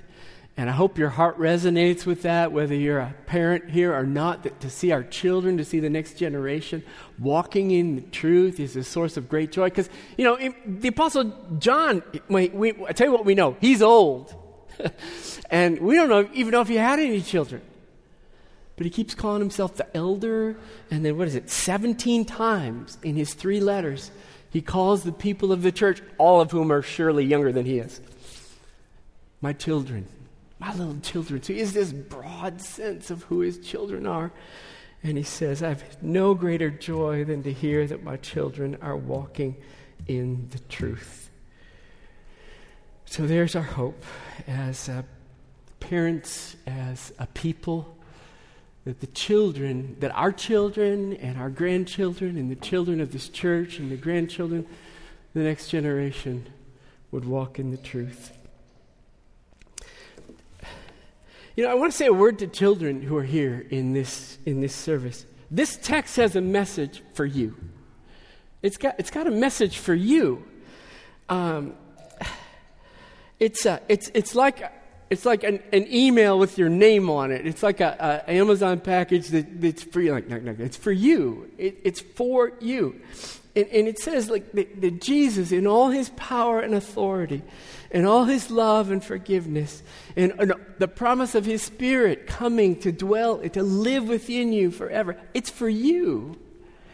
and 0.56 0.70
I 0.70 0.74
hope 0.74 0.98
your 0.98 1.10
heart 1.10 1.38
resonates 1.38 2.06
with 2.06 2.22
that, 2.22 2.54
whether 2.54 2.74
you're 2.74 3.00
a 3.00 3.14
parent 3.26 3.70
here 3.70 3.94
or 3.94 4.06
not, 4.06 4.44
that 4.44 4.62
to 4.62 4.70
see 4.70 4.94
our 4.94 5.04
children, 5.04 5.58
to 5.58 5.66
see 5.66 5.82
the 5.82 5.90
next 5.90 6.14
generation 6.14 6.84
walking 7.20 7.72
in 7.72 7.96
the 7.98 8.02
truth 8.02 8.62
is 8.62 8.78
a 8.78 8.84
source 8.84 9.18
of 9.18 9.28
great 9.28 9.52
joy. 9.52 9.66
Because, 9.66 9.90
you 10.18 10.24
know, 10.24 10.38
the 10.66 10.88
Apostle 10.88 11.26
John, 11.60 12.02
we, 12.30 12.74
I 12.88 12.94
tell 12.94 13.08
you 13.08 13.14
what 13.14 13.26
we 13.26 13.36
know, 13.36 13.58
he's 13.60 13.82
old. 13.82 14.34
and 15.50 15.80
we 15.80 15.96
don't 15.96 16.10
know, 16.10 16.30
even 16.34 16.52
know 16.52 16.62
if 16.62 16.70
he 16.70 16.76
had 16.76 17.00
any 17.00 17.22
children. 17.22 17.62
But 18.78 18.86
he 18.86 18.90
keeps 18.90 19.16
calling 19.16 19.40
himself 19.40 19.76
the 19.76 19.96
elder, 19.96 20.58
and 20.92 21.06
then 21.06 21.18
what 21.18 21.28
is 21.28 21.36
it, 21.36 21.50
17 21.50 22.26
times 22.26 22.98
in 23.04 23.16
his 23.16 23.34
three 23.34 23.60
letters, 23.60 24.12
he 24.50 24.62
calls 24.62 25.04
the 25.04 25.12
people 25.12 25.52
of 25.52 25.62
the 25.62 25.72
church, 25.72 26.02
all 26.18 26.42
of 26.42 26.52
whom 26.52 26.72
are 26.72 26.82
surely 26.82 27.24
younger 27.24 27.52
than 27.52 27.66
he 27.66 27.80
is, 27.80 28.02
my 29.42 29.54
children, 29.54 30.08
my 30.60 30.74
little 30.74 31.00
children. 31.00 31.42
So 31.42 31.54
he 31.54 31.60
has 31.60 31.74
this 31.74 31.94
broad 31.94 32.62
sense 32.62 33.10
of 33.12 33.24
who 33.24 33.40
his 33.40 33.60
children 33.60 34.06
are. 34.06 34.32
And 35.04 35.18
he 35.18 35.24
says, 35.24 35.62
I 35.62 35.70
have 35.70 36.02
no 36.02 36.34
greater 36.34 36.72
joy 36.72 37.26
than 37.26 37.44
to 37.44 37.54
hear 37.54 37.86
that 37.86 38.04
my 38.04 38.18
children 38.18 38.78
are 38.82 38.98
walking 38.98 39.56
in 40.08 40.48
the 40.52 40.60
truth. 40.60 41.30
So 43.06 43.28
there's 43.28 43.56
our 43.56 43.62
hope 43.62 44.04
as 44.48 44.90
parents, 45.80 46.56
as 46.66 47.14
a 47.20 47.28
people, 47.28 47.95
that 48.86 49.02
the 49.02 49.08
children, 49.08 49.98
that 50.00 50.12
our 50.12 50.32
children 50.32 51.14
and 51.14 51.40
our 51.40 51.50
grandchildren 51.50 52.38
and 52.38 52.50
the 52.50 52.56
children 52.56 53.02
of 53.02 53.12
this 53.12 53.30
church 53.30 53.80
and 53.80 53.92
the 53.92 53.98
grandchildren, 53.98 54.66
the 55.34 55.42
next 55.42 55.70
generation, 55.70 56.46
would 57.12 57.26
walk 57.26 57.58
in 57.60 57.72
the 57.72 57.78
truth. 57.78 58.38
You 61.56 61.64
know, 61.64 61.72
I 61.72 61.74
want 61.74 61.92
to 61.92 61.98
say 61.98 62.06
a 62.06 62.14
word 62.14 62.40
to 62.40 62.48
children 62.48 63.02
who 63.02 63.18
are 63.18 63.24
here 63.24 63.66
in 63.70 63.94
this, 63.94 64.38
in 64.46 64.62
this 64.62 64.76
service. 64.76 65.26
This 65.50 65.78
text 65.78 66.18
has 66.18 66.36
a 66.36 66.42
message 66.42 67.02
for 67.14 67.26
you. 67.26 67.56
It's 68.62 68.78
got, 68.78 68.96
it's 69.00 69.12
got 69.12 69.26
a 69.26 69.32
message 69.32 69.78
for 69.78 69.94
you. 69.94 70.44
Um, 71.30 71.76
it's, 73.40 73.66
a, 73.66 73.82
it's, 73.88 74.12
it's 74.14 74.36
like 74.36 74.72
it's 75.10 75.26
like 75.26 75.44
an, 75.44 75.62
an, 75.72 75.86
email 75.88 76.40
with 76.40 76.58
your 76.58 76.70
name 76.70 77.10
on 77.10 77.32
it. 77.32 77.46
It's 77.46 77.62
like 77.62 77.80
an 77.80 77.94
Amazon 78.28 78.80
package 78.80 79.28
that, 79.30 79.62
that's 79.62 79.86
you. 79.96 80.12
Like, 80.12 80.28
no, 80.28 80.40
no, 80.40 80.56
it's 80.58 80.78
for 80.78 80.92
you. 80.92 81.52
It, 81.58 81.80
it's 81.84 82.02
for 82.02 82.54
you. 82.60 83.00
And, 83.56 83.68
and 83.68 83.88
it 83.88 84.00
says 84.00 84.30
like 84.30 84.52
that, 84.54 84.82
that 84.82 85.02
Jesus, 85.02 85.52
in 85.52 85.68
all 85.68 85.90
his 85.90 86.10
power 86.16 86.60
and 86.60 86.74
authority, 86.74 87.44
and 87.92 88.08
all 88.08 88.26
his 88.26 88.50
love 88.50 88.90
and 88.90 89.04
forgiveness, 89.04 89.84
and, 90.16 90.34
and 90.40 90.54
the 90.80 90.88
promise 90.88 91.36
of 91.36 91.46
his 91.46 91.62
Spirit 91.62 92.26
coming 92.26 92.78
to 92.80 92.92
dwell, 92.92 93.38
to 93.38 93.64
live 93.64 94.08
within 94.08 94.52
you 94.52 94.72
forever, 94.72 95.18
it's 95.34 95.52
for 95.52 95.70
you. 95.70 96.38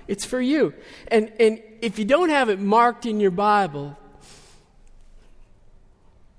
It's 0.08 0.26
for 0.26 0.42
you. 0.42 0.74
And, 1.08 1.32
and 1.40 1.62
if 1.82 1.98
you 1.98 2.04
don't 2.04 2.30
have 2.30 2.50
it 2.50 2.60
marked 2.60 3.06
in 3.06 3.22
your 3.22 3.32
Bible, 3.32 3.98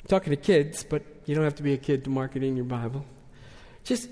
I'm 0.01 0.09
talking 0.09 0.31
to 0.31 0.37
kids, 0.37 0.85
but 0.85 1.03
you 1.25 1.35
don't 1.35 1.45
have 1.45 1.55
to 1.57 1.63
be 1.63 1.73
a 1.73 1.79
kid 1.79 2.05
to 2.05 2.11
mark 2.11 2.37
it 2.37 2.43
in 2.43 2.57
your 2.57 2.65
Bible. 2.65 3.05
Just 3.85 4.09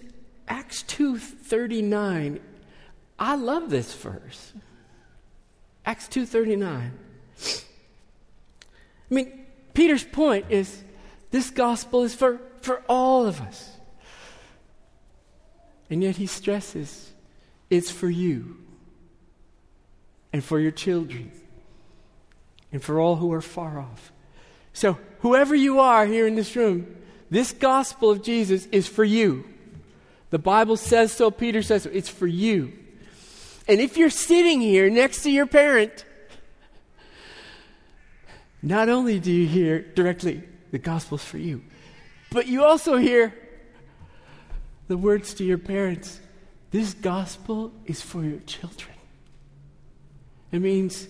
Acts 0.48 0.82
2:39. 0.84 2.40
I 3.18 3.36
love 3.36 3.70
this 3.70 3.94
verse. 3.94 4.52
Acts 5.84 6.08
2:39. 6.08 6.92
I 9.10 9.14
mean, 9.14 9.46
Peter's 9.74 10.04
point 10.04 10.46
is 10.50 10.82
this 11.30 11.50
gospel 11.50 12.02
is 12.02 12.14
for, 12.14 12.40
for 12.60 12.82
all 12.88 13.26
of 13.26 13.40
us. 13.40 13.76
And 15.88 16.02
yet 16.02 16.16
he 16.16 16.26
stresses 16.26 17.12
it's 17.68 17.90
for 17.90 18.10
you 18.10 18.56
and 20.32 20.42
for 20.42 20.58
your 20.60 20.70
children 20.70 21.32
and 22.72 22.82
for 22.82 23.00
all 23.00 23.16
who 23.16 23.32
are 23.32 23.40
far 23.40 23.78
off. 23.78 24.12
So, 24.72 24.98
whoever 25.20 25.54
you 25.54 25.80
are 25.80 26.06
here 26.06 26.26
in 26.26 26.36
this 26.36 26.54
room, 26.54 26.96
this 27.30 27.52
gospel 27.52 28.10
of 28.10 28.22
Jesus 28.22 28.66
is 28.66 28.86
for 28.88 29.04
you. 29.04 29.44
The 30.30 30.38
Bible 30.38 30.76
says 30.76 31.12
so, 31.12 31.30
Peter 31.30 31.62
says 31.62 31.84
so. 31.84 31.90
It's 31.90 32.08
for 32.08 32.26
you. 32.26 32.72
And 33.68 33.80
if 33.80 33.96
you're 33.96 34.10
sitting 34.10 34.60
here 34.60 34.90
next 34.90 35.22
to 35.22 35.30
your 35.30 35.46
parent, 35.46 36.04
not 38.62 38.88
only 38.88 39.20
do 39.20 39.32
you 39.32 39.46
hear 39.46 39.80
directly 39.80 40.42
the 40.70 40.78
gospel's 40.78 41.24
for 41.24 41.38
you, 41.38 41.62
but 42.30 42.46
you 42.46 42.64
also 42.64 42.96
hear 42.96 43.34
the 44.88 44.96
words 44.96 45.34
to 45.34 45.44
your 45.44 45.58
parents 45.58 46.20
this 46.70 46.94
gospel 46.94 47.72
is 47.84 48.00
for 48.00 48.22
your 48.22 48.38
children. 48.40 48.94
It 50.52 50.60
means, 50.60 51.08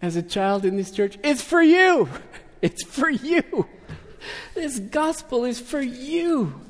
as 0.00 0.16
a 0.16 0.22
child 0.22 0.64
in 0.64 0.76
this 0.76 0.90
church, 0.90 1.18
it's 1.22 1.42
for 1.42 1.62
you. 1.62 2.08
It's 2.62 2.84
for 2.84 3.08
you. 3.08 3.66
This 4.54 4.78
gospel 4.78 5.44
is 5.44 5.60
for 5.60 5.80
you. 5.80 6.60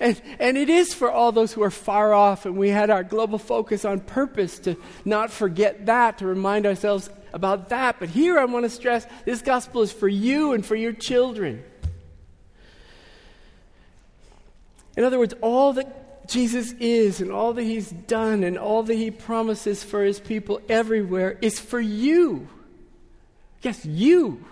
And, 0.00 0.20
and 0.38 0.56
it 0.56 0.68
is 0.68 0.92
for 0.92 1.10
all 1.10 1.32
those 1.32 1.52
who 1.52 1.62
are 1.62 1.70
far 1.70 2.12
off. 2.12 2.46
And 2.46 2.56
we 2.56 2.70
had 2.70 2.90
our 2.90 3.04
global 3.04 3.38
focus 3.38 3.84
on 3.84 4.00
purpose 4.00 4.58
to 4.60 4.76
not 5.04 5.30
forget 5.30 5.86
that, 5.86 6.18
to 6.18 6.26
remind 6.26 6.66
ourselves 6.66 7.10
about 7.32 7.68
that. 7.68 7.96
But 7.98 8.08
here 8.08 8.38
I 8.38 8.44
want 8.44 8.64
to 8.64 8.70
stress 8.70 9.06
this 9.24 9.42
gospel 9.42 9.82
is 9.82 9.92
for 9.92 10.08
you 10.08 10.52
and 10.52 10.64
for 10.64 10.76
your 10.76 10.92
children. 10.92 11.62
In 14.96 15.04
other 15.04 15.18
words, 15.18 15.34
all 15.40 15.72
that 15.74 16.28
Jesus 16.28 16.72
is 16.80 17.20
and 17.20 17.30
all 17.30 17.52
that 17.52 17.62
he's 17.62 17.90
done 17.90 18.44
and 18.44 18.56
all 18.56 18.82
that 18.84 18.94
he 18.94 19.10
promises 19.10 19.84
for 19.84 20.02
his 20.02 20.20
people 20.20 20.60
everywhere 20.68 21.38
is 21.42 21.58
for 21.58 21.80
you. 21.80 22.48
Yes, 23.62 23.84
you. 23.84 24.44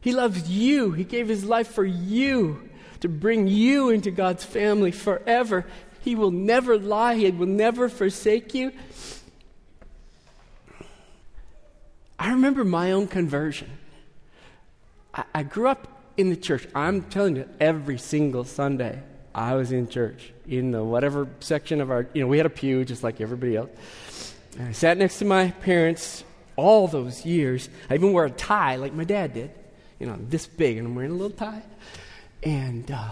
He 0.00 0.12
loves 0.12 0.48
you. 0.48 0.92
He 0.92 1.04
gave 1.04 1.28
his 1.28 1.44
life 1.44 1.68
for 1.68 1.84
you 1.84 2.68
to 3.00 3.08
bring 3.08 3.46
you 3.46 3.90
into 3.90 4.10
God's 4.10 4.44
family 4.44 4.90
forever. 4.90 5.66
He 6.00 6.14
will 6.14 6.30
never 6.30 6.78
lie, 6.78 7.14
He 7.16 7.30
will 7.30 7.46
never 7.46 7.88
forsake 7.88 8.54
you. 8.54 8.72
I 12.18 12.32
remember 12.32 12.64
my 12.64 12.92
own 12.92 13.06
conversion. 13.06 13.70
I, 15.14 15.24
I 15.34 15.42
grew 15.42 15.68
up 15.68 15.88
in 16.16 16.28
the 16.28 16.36
church. 16.36 16.66
I'm 16.74 17.02
telling 17.02 17.36
you, 17.36 17.48
every 17.58 17.96
single 17.98 18.44
Sunday, 18.44 19.02
I 19.34 19.54
was 19.54 19.72
in 19.72 19.88
church 19.88 20.32
in 20.46 20.70
the 20.70 20.84
whatever 20.84 21.28
section 21.40 21.80
of 21.80 21.90
our, 21.90 22.08
you 22.12 22.20
know, 22.20 22.26
we 22.26 22.36
had 22.36 22.46
a 22.46 22.50
pew 22.50 22.84
just 22.84 23.02
like 23.02 23.20
everybody 23.20 23.56
else. 23.56 23.70
And 24.58 24.68
I 24.68 24.72
sat 24.72 24.98
next 24.98 25.18
to 25.20 25.24
my 25.24 25.50
parents 25.50 26.24
all 26.56 26.88
those 26.88 27.24
years. 27.24 27.70
I 27.88 27.94
even 27.94 28.12
wore 28.12 28.26
a 28.26 28.30
tie 28.30 28.76
like 28.76 28.92
my 28.92 29.04
dad 29.04 29.32
did, 29.32 29.50
you 30.00 30.06
know, 30.06 30.18
this 30.18 30.46
big, 30.46 30.78
and 30.78 30.88
I'm 30.88 30.94
wearing 30.94 31.12
a 31.12 31.14
little 31.14 31.36
tie. 31.36 31.62
And, 32.42 32.90
uh, 32.90 33.10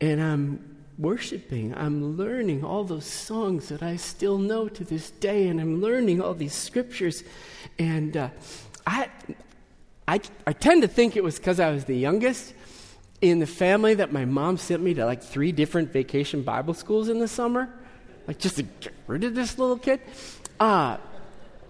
and 0.00 0.20
I'm 0.20 0.76
worshiping. 0.98 1.74
I'm 1.76 2.16
learning 2.16 2.64
all 2.64 2.84
those 2.84 3.04
songs 3.04 3.68
that 3.68 3.82
I 3.82 3.96
still 3.96 4.38
know 4.38 4.68
to 4.68 4.82
this 4.82 5.10
day, 5.10 5.46
and 5.48 5.60
I'm 5.60 5.80
learning 5.82 6.22
all 6.22 6.34
these 6.34 6.54
scriptures. 6.54 7.22
And 7.78 8.16
uh, 8.16 8.30
I, 8.86 9.10
I, 10.08 10.20
I 10.46 10.52
tend 10.54 10.82
to 10.82 10.88
think 10.88 11.16
it 11.16 11.22
was 11.22 11.36
because 11.36 11.60
I 11.60 11.70
was 11.70 11.84
the 11.84 11.96
youngest 11.96 12.54
in 13.20 13.38
the 13.38 13.46
family 13.46 13.94
that 13.94 14.12
my 14.12 14.24
mom 14.24 14.56
sent 14.56 14.82
me 14.82 14.94
to 14.94 15.04
like 15.04 15.22
three 15.22 15.52
different 15.52 15.92
vacation 15.92 16.42
Bible 16.42 16.74
schools 16.74 17.08
in 17.10 17.18
the 17.18 17.28
summer, 17.28 17.68
like 18.26 18.38
just 18.38 18.56
to 18.56 18.62
get 18.62 18.92
rid 19.06 19.24
of 19.24 19.34
this 19.34 19.58
little 19.58 19.78
kid. 19.78 20.00
Uh, 20.58 20.96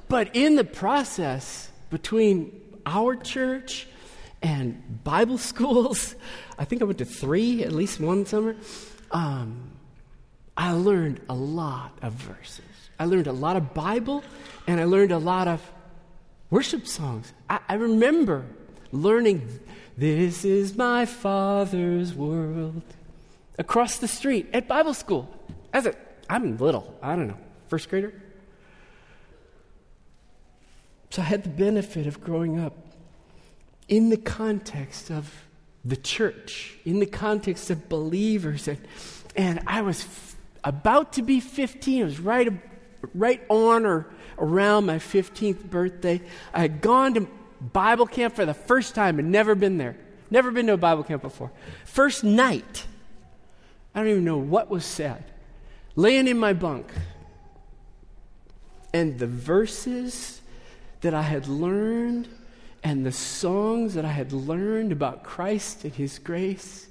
but 0.08 0.34
in 0.36 0.54
the 0.54 0.64
process 0.64 1.70
between 1.90 2.60
our 2.86 3.16
church 3.16 3.88
and 4.44 5.02
Bible 5.02 5.38
schools, 5.52 6.14
I 6.56 6.64
think 6.64 6.82
I 6.82 6.84
went 6.84 6.98
to 6.98 7.04
three, 7.04 7.64
at 7.64 7.72
least 7.72 7.98
one 7.98 8.26
summer. 8.26 8.54
Um, 9.10 9.70
I 10.56 10.72
learned 10.72 11.20
a 11.28 11.34
lot 11.34 11.98
of 12.02 12.12
verses. 12.12 12.64
I 13.00 13.06
learned 13.06 13.26
a 13.26 13.32
lot 13.32 13.56
of 13.56 13.74
Bible, 13.74 14.22
and 14.68 14.80
I 14.80 14.84
learned 14.84 15.10
a 15.10 15.18
lot 15.18 15.48
of 15.48 15.60
worship 16.50 16.86
songs. 16.86 17.32
I, 17.50 17.58
I 17.68 17.74
remember 17.74 18.44
learning, 18.92 19.48
This 19.96 20.44
is 20.44 20.76
my 20.76 21.06
Father's 21.06 22.14
world, 22.14 22.82
across 23.58 23.98
the 23.98 24.06
street 24.06 24.50
at 24.52 24.68
Bible 24.68 24.94
school. 24.94 25.28
As 25.72 25.86
a, 25.86 25.94
I'm 26.28 26.56
little, 26.58 26.96
I 27.02 27.16
don't 27.16 27.28
know, 27.28 27.38
first 27.68 27.88
grader. 27.88 28.12
So 31.10 31.22
I 31.22 31.24
had 31.24 31.44
the 31.44 31.48
benefit 31.48 32.06
of 32.06 32.20
growing 32.20 32.60
up 32.60 32.83
in 33.88 34.10
the 34.10 34.16
context 34.16 35.10
of 35.10 35.44
the 35.84 35.96
church, 35.96 36.76
in 36.84 37.00
the 37.00 37.06
context 37.06 37.70
of 37.70 37.88
believers. 37.88 38.68
And, 38.68 38.78
and 39.36 39.60
I 39.66 39.82
was 39.82 40.00
f- 40.00 40.36
about 40.62 41.14
to 41.14 41.22
be 41.22 41.40
15. 41.40 42.00
It 42.00 42.04
was 42.04 42.20
right, 42.20 42.50
right 43.14 43.42
on 43.48 43.84
or 43.84 44.06
around 44.38 44.86
my 44.86 44.96
15th 44.96 45.64
birthday. 45.64 46.22
I 46.52 46.60
had 46.60 46.80
gone 46.80 47.14
to 47.14 47.28
Bible 47.60 48.06
camp 48.06 48.34
for 48.34 48.46
the 48.46 48.54
first 48.54 48.94
time 48.94 49.18
and 49.18 49.30
never 49.30 49.54
been 49.54 49.78
there. 49.78 49.96
Never 50.30 50.50
been 50.50 50.66
to 50.66 50.72
a 50.72 50.78
Bible 50.78 51.04
camp 51.04 51.22
before. 51.22 51.52
First 51.84 52.24
night, 52.24 52.86
I 53.94 54.00
don't 54.00 54.08
even 54.08 54.24
know 54.24 54.38
what 54.38 54.70
was 54.70 54.84
said. 54.84 55.24
Laying 55.96 56.26
in 56.26 56.38
my 56.38 56.52
bunk. 56.52 56.90
And 58.92 59.18
the 59.18 59.26
verses 59.26 60.40
that 61.02 61.14
I 61.14 61.22
had 61.22 61.46
learned 61.46 62.28
and 62.84 63.06
the 63.06 63.12
songs 63.12 63.94
that 63.94 64.04
I 64.04 64.12
had 64.12 64.30
learned 64.32 64.92
about 64.92 65.24
Christ 65.24 65.84
and 65.84 65.94
His 65.94 66.18
grace 66.18 66.86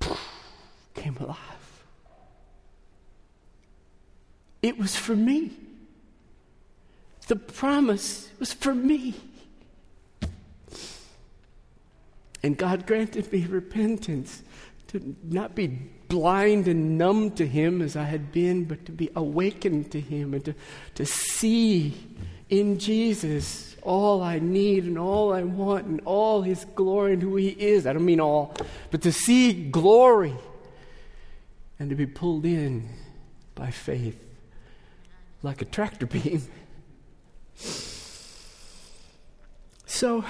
came 0.94 1.16
alive. 1.18 1.38
It 4.60 4.76
was 4.76 4.96
for 4.96 5.14
me. 5.14 5.52
The 7.28 7.36
promise 7.36 8.28
was 8.40 8.52
for 8.52 8.74
me. 8.74 9.14
And 12.42 12.58
God 12.58 12.86
granted 12.86 13.32
me 13.32 13.46
repentance 13.46 14.42
to 14.88 15.16
not 15.22 15.54
be 15.54 15.68
blind 16.08 16.66
and 16.66 16.98
numb 16.98 17.30
to 17.32 17.46
Him 17.46 17.80
as 17.80 17.94
I 17.94 18.04
had 18.04 18.32
been, 18.32 18.64
but 18.64 18.84
to 18.86 18.92
be 18.92 19.10
awakened 19.14 19.92
to 19.92 20.00
Him 20.00 20.34
and 20.34 20.44
to, 20.44 20.54
to 20.96 21.06
see 21.06 21.94
in 22.50 22.78
Jesus 22.78 23.73
all 23.84 24.22
I 24.22 24.38
need 24.38 24.84
and 24.84 24.98
all 24.98 25.32
I 25.32 25.42
want 25.42 25.86
and 25.86 26.00
all 26.04 26.42
His 26.42 26.64
glory 26.74 27.12
and 27.12 27.22
who 27.22 27.36
He 27.36 27.48
is. 27.48 27.86
I 27.86 27.92
don't 27.92 28.04
mean 28.04 28.20
all, 28.20 28.54
but 28.90 29.02
to 29.02 29.12
see 29.12 29.52
glory 29.52 30.34
and 31.78 31.90
to 31.90 31.96
be 31.96 32.06
pulled 32.06 32.46
in 32.46 32.88
by 33.54 33.70
faith 33.70 34.18
like 35.42 35.60
a 35.62 35.66
tractor 35.66 36.06
beam. 36.06 36.42
So, 39.86 40.24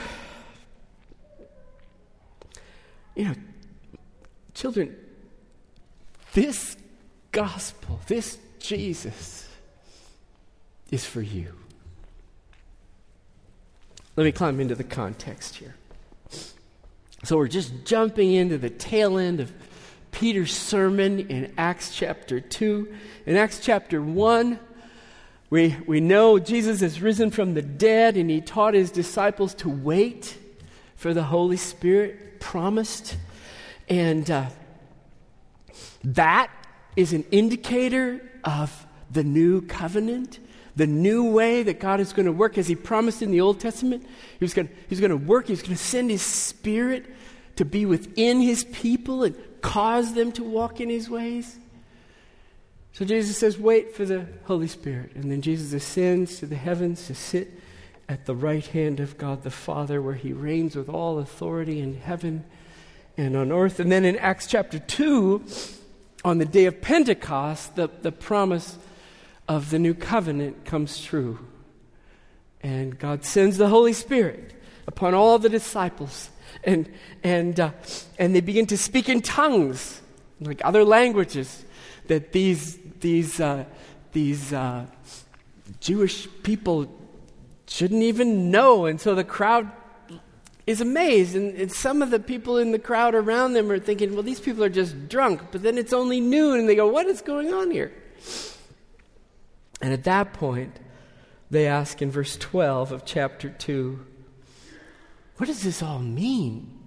you 3.14 3.24
know, 3.24 3.34
children, 4.52 4.96
this 6.34 6.76
gospel, 7.32 8.00
this 8.08 8.38
Jesus 8.58 9.48
is 10.90 11.04
for 11.06 11.22
you. 11.22 11.54
Let 14.16 14.24
me 14.24 14.32
climb 14.32 14.60
into 14.60 14.74
the 14.74 14.84
context 14.84 15.56
here. 15.56 15.74
So 17.24 17.36
we're 17.36 17.48
just 17.48 17.84
jumping 17.84 18.32
into 18.32 18.58
the 18.58 18.70
tail 18.70 19.18
end 19.18 19.40
of 19.40 19.52
Peter's 20.12 20.56
sermon 20.56 21.18
in 21.28 21.52
Acts 21.58 21.92
chapter 21.92 22.40
2. 22.40 22.94
In 23.26 23.36
Acts 23.36 23.58
chapter 23.60 24.00
1, 24.00 24.60
we, 25.50 25.76
we 25.86 26.00
know 26.00 26.38
Jesus 26.38 26.80
has 26.80 27.02
risen 27.02 27.32
from 27.32 27.54
the 27.54 27.62
dead 27.62 28.16
and 28.16 28.30
he 28.30 28.40
taught 28.40 28.74
his 28.74 28.92
disciples 28.92 29.54
to 29.54 29.68
wait 29.68 30.38
for 30.94 31.12
the 31.12 31.24
Holy 31.24 31.56
Spirit 31.56 32.38
promised. 32.38 33.16
And 33.88 34.30
uh, 34.30 34.46
that 36.04 36.50
is 36.94 37.12
an 37.12 37.24
indicator 37.32 38.20
of 38.44 38.86
the 39.10 39.24
new 39.24 39.62
covenant, 39.62 40.38
the 40.76 40.86
new 40.86 41.30
way 41.30 41.62
that 41.62 41.80
God 41.80 42.00
is 42.00 42.12
going 42.12 42.26
to 42.26 42.32
work 42.32 42.58
as 42.58 42.66
he 42.66 42.74
promised 42.74 43.22
in 43.22 43.30
the 43.30 43.40
Old 43.40 43.60
Testament. 43.60 44.04
He 44.38 44.44
was 44.44 44.54
going, 44.54 44.68
he 44.68 44.90
was 44.90 45.00
going 45.00 45.10
to 45.10 45.16
work, 45.16 45.46
he 45.46 45.52
was 45.52 45.62
going 45.62 45.76
to 45.76 45.82
send 45.82 46.10
his 46.10 46.22
Spirit 46.22 47.06
to 47.56 47.64
be 47.64 47.86
within 47.86 48.40
his 48.40 48.64
people 48.64 49.22
and 49.22 49.36
cause 49.60 50.14
them 50.14 50.32
to 50.32 50.42
walk 50.42 50.80
in 50.80 50.88
his 50.88 51.08
ways. 51.08 51.58
So 52.92 53.04
Jesus 53.04 53.36
says, 53.36 53.58
wait 53.58 53.94
for 53.94 54.04
the 54.04 54.26
Holy 54.44 54.68
Spirit. 54.68 55.12
And 55.14 55.30
then 55.30 55.42
Jesus 55.42 55.72
ascends 55.72 56.38
to 56.38 56.46
the 56.46 56.56
heavens 56.56 57.06
to 57.08 57.14
sit 57.14 57.60
at 58.08 58.26
the 58.26 58.34
right 58.34 58.64
hand 58.66 59.00
of 59.00 59.18
God 59.18 59.42
the 59.42 59.50
Father, 59.50 60.00
where 60.00 60.14
he 60.14 60.32
reigns 60.32 60.76
with 60.76 60.88
all 60.88 61.18
authority 61.18 61.80
in 61.80 61.96
heaven 61.96 62.44
and 63.16 63.36
on 63.36 63.50
earth. 63.50 63.80
And 63.80 63.90
then 63.90 64.04
in 64.04 64.16
Acts 64.18 64.46
chapter 64.46 64.78
2, 64.78 65.44
on 66.24 66.38
the 66.38 66.44
day 66.44 66.66
of 66.66 66.80
Pentecost, 66.80 67.76
the, 67.76 67.88
the 68.02 68.12
promise 68.12 68.78
of 69.48 69.70
the 69.70 69.78
new 69.78 69.94
covenant 69.94 70.64
comes 70.64 71.02
true. 71.02 71.38
And 72.62 72.98
God 72.98 73.24
sends 73.24 73.58
the 73.58 73.68
Holy 73.68 73.92
Spirit 73.92 74.54
upon 74.86 75.14
all 75.14 75.38
the 75.38 75.48
disciples. 75.48 76.30
And, 76.62 76.90
and, 77.22 77.58
uh, 77.60 77.72
and 78.18 78.34
they 78.34 78.40
begin 78.40 78.66
to 78.66 78.78
speak 78.78 79.08
in 79.08 79.20
tongues, 79.20 80.00
like 80.40 80.60
other 80.64 80.84
languages 80.84 81.64
that 82.06 82.32
these, 82.32 82.78
these, 83.00 83.40
uh, 83.40 83.64
these 84.12 84.52
uh, 84.52 84.86
Jewish 85.80 86.28
people 86.42 86.88
shouldn't 87.66 88.02
even 88.02 88.50
know. 88.50 88.86
And 88.86 89.00
so 89.00 89.14
the 89.14 89.24
crowd 89.24 89.70
is 90.66 90.80
amazed. 90.80 91.36
And, 91.36 91.54
and, 91.56 91.72
some 91.72 92.00
of 92.02 92.10
the 92.10 92.20
people 92.20 92.56
in 92.58 92.72
the 92.72 92.78
crowd 92.78 93.14
around 93.14 93.52
them 93.52 93.70
are 93.70 93.78
thinking, 93.78 94.14
well, 94.14 94.22
these 94.22 94.40
people 94.40 94.64
are 94.64 94.70
just 94.70 95.08
drunk. 95.08 95.42
But 95.50 95.62
then 95.62 95.76
it's 95.76 95.92
only 95.92 96.20
noon, 96.20 96.60
and 96.60 96.68
they 96.68 96.76
go, 96.76 96.86
what 96.86 97.06
is 97.06 97.20
going 97.20 97.52
on 97.52 97.70
here? 97.70 97.92
And 99.84 99.92
at 99.92 100.04
that 100.04 100.32
point, 100.32 100.80
they 101.50 101.66
ask 101.66 102.00
in 102.00 102.10
verse 102.10 102.38
12 102.38 102.90
of 102.90 103.04
chapter 103.04 103.50
2, 103.50 104.06
what 105.36 105.44
does 105.44 105.62
this 105.62 105.82
all 105.82 105.98
mean? 105.98 106.78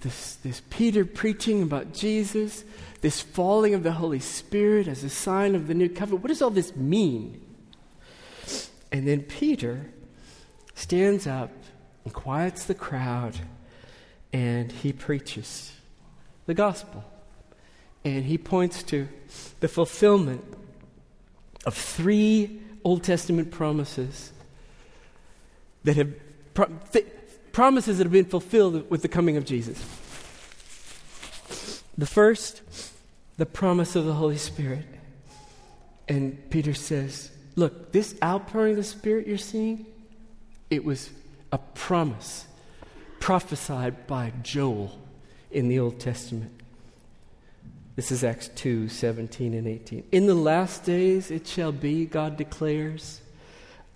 This, 0.00 0.36
this 0.36 0.62
Peter 0.70 1.04
preaching 1.04 1.60
about 1.60 1.92
Jesus, 1.92 2.64
this 3.02 3.20
falling 3.20 3.74
of 3.74 3.82
the 3.82 3.92
Holy 3.92 4.18
Spirit 4.18 4.88
as 4.88 5.04
a 5.04 5.10
sign 5.10 5.54
of 5.54 5.66
the 5.66 5.74
new 5.74 5.90
covenant. 5.90 6.22
What 6.22 6.28
does 6.28 6.40
all 6.40 6.48
this 6.48 6.74
mean? 6.74 7.42
And 8.90 9.06
then 9.06 9.20
Peter 9.20 9.90
stands 10.74 11.26
up 11.26 11.52
and 12.04 12.14
quiets 12.14 12.64
the 12.64 12.74
crowd 12.74 13.36
and 14.32 14.72
he 14.72 14.90
preaches 14.90 15.74
the 16.46 16.54
gospel. 16.54 17.04
And 18.06 18.24
he 18.24 18.38
points 18.38 18.82
to 18.84 19.06
the 19.60 19.68
fulfillment 19.68 20.42
of 21.66 21.74
three 21.74 22.62
Old 22.84 23.02
Testament 23.02 23.50
promises 23.50 24.32
that 25.84 25.96
have 25.96 26.14
pro- 26.54 26.70
promises 27.52 27.98
that 27.98 28.04
have 28.04 28.12
been 28.12 28.24
fulfilled 28.24 28.88
with 28.88 29.02
the 29.02 29.08
coming 29.08 29.36
of 29.36 29.44
Jesus. 29.44 29.78
The 31.98 32.06
first, 32.06 32.62
the 33.36 33.46
promise 33.46 33.96
of 33.96 34.04
the 34.04 34.14
Holy 34.14 34.38
Spirit. 34.38 34.86
And 36.08 36.50
Peter 36.50 36.74
says, 36.74 37.30
Look, 37.56 37.92
this 37.92 38.14
outpouring 38.22 38.72
of 38.72 38.76
the 38.76 38.84
Spirit 38.84 39.26
you're 39.26 39.38
seeing, 39.38 39.86
it 40.70 40.84
was 40.84 41.10
a 41.50 41.58
promise 41.58 42.46
prophesied 43.18 44.06
by 44.06 44.32
Joel 44.42 44.96
in 45.50 45.68
the 45.68 45.78
Old 45.78 45.98
Testament. 45.98 46.55
This 47.96 48.12
is 48.12 48.22
Acts 48.22 48.48
2 48.56 48.90
17 48.90 49.54
and 49.54 49.66
18. 49.66 50.04
In 50.12 50.26
the 50.26 50.34
last 50.34 50.84
days 50.84 51.30
it 51.30 51.46
shall 51.46 51.72
be, 51.72 52.04
God 52.04 52.36
declares, 52.36 53.22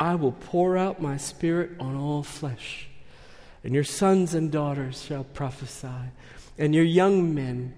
I 0.00 0.14
will 0.14 0.32
pour 0.32 0.78
out 0.78 1.02
my 1.02 1.18
spirit 1.18 1.72
on 1.78 1.94
all 1.94 2.22
flesh, 2.22 2.88
and 3.62 3.74
your 3.74 3.84
sons 3.84 4.32
and 4.34 4.50
daughters 4.50 5.02
shall 5.02 5.24
prophesy, 5.24 6.08
and 6.56 6.74
your 6.74 6.84
young 6.84 7.34
men 7.34 7.74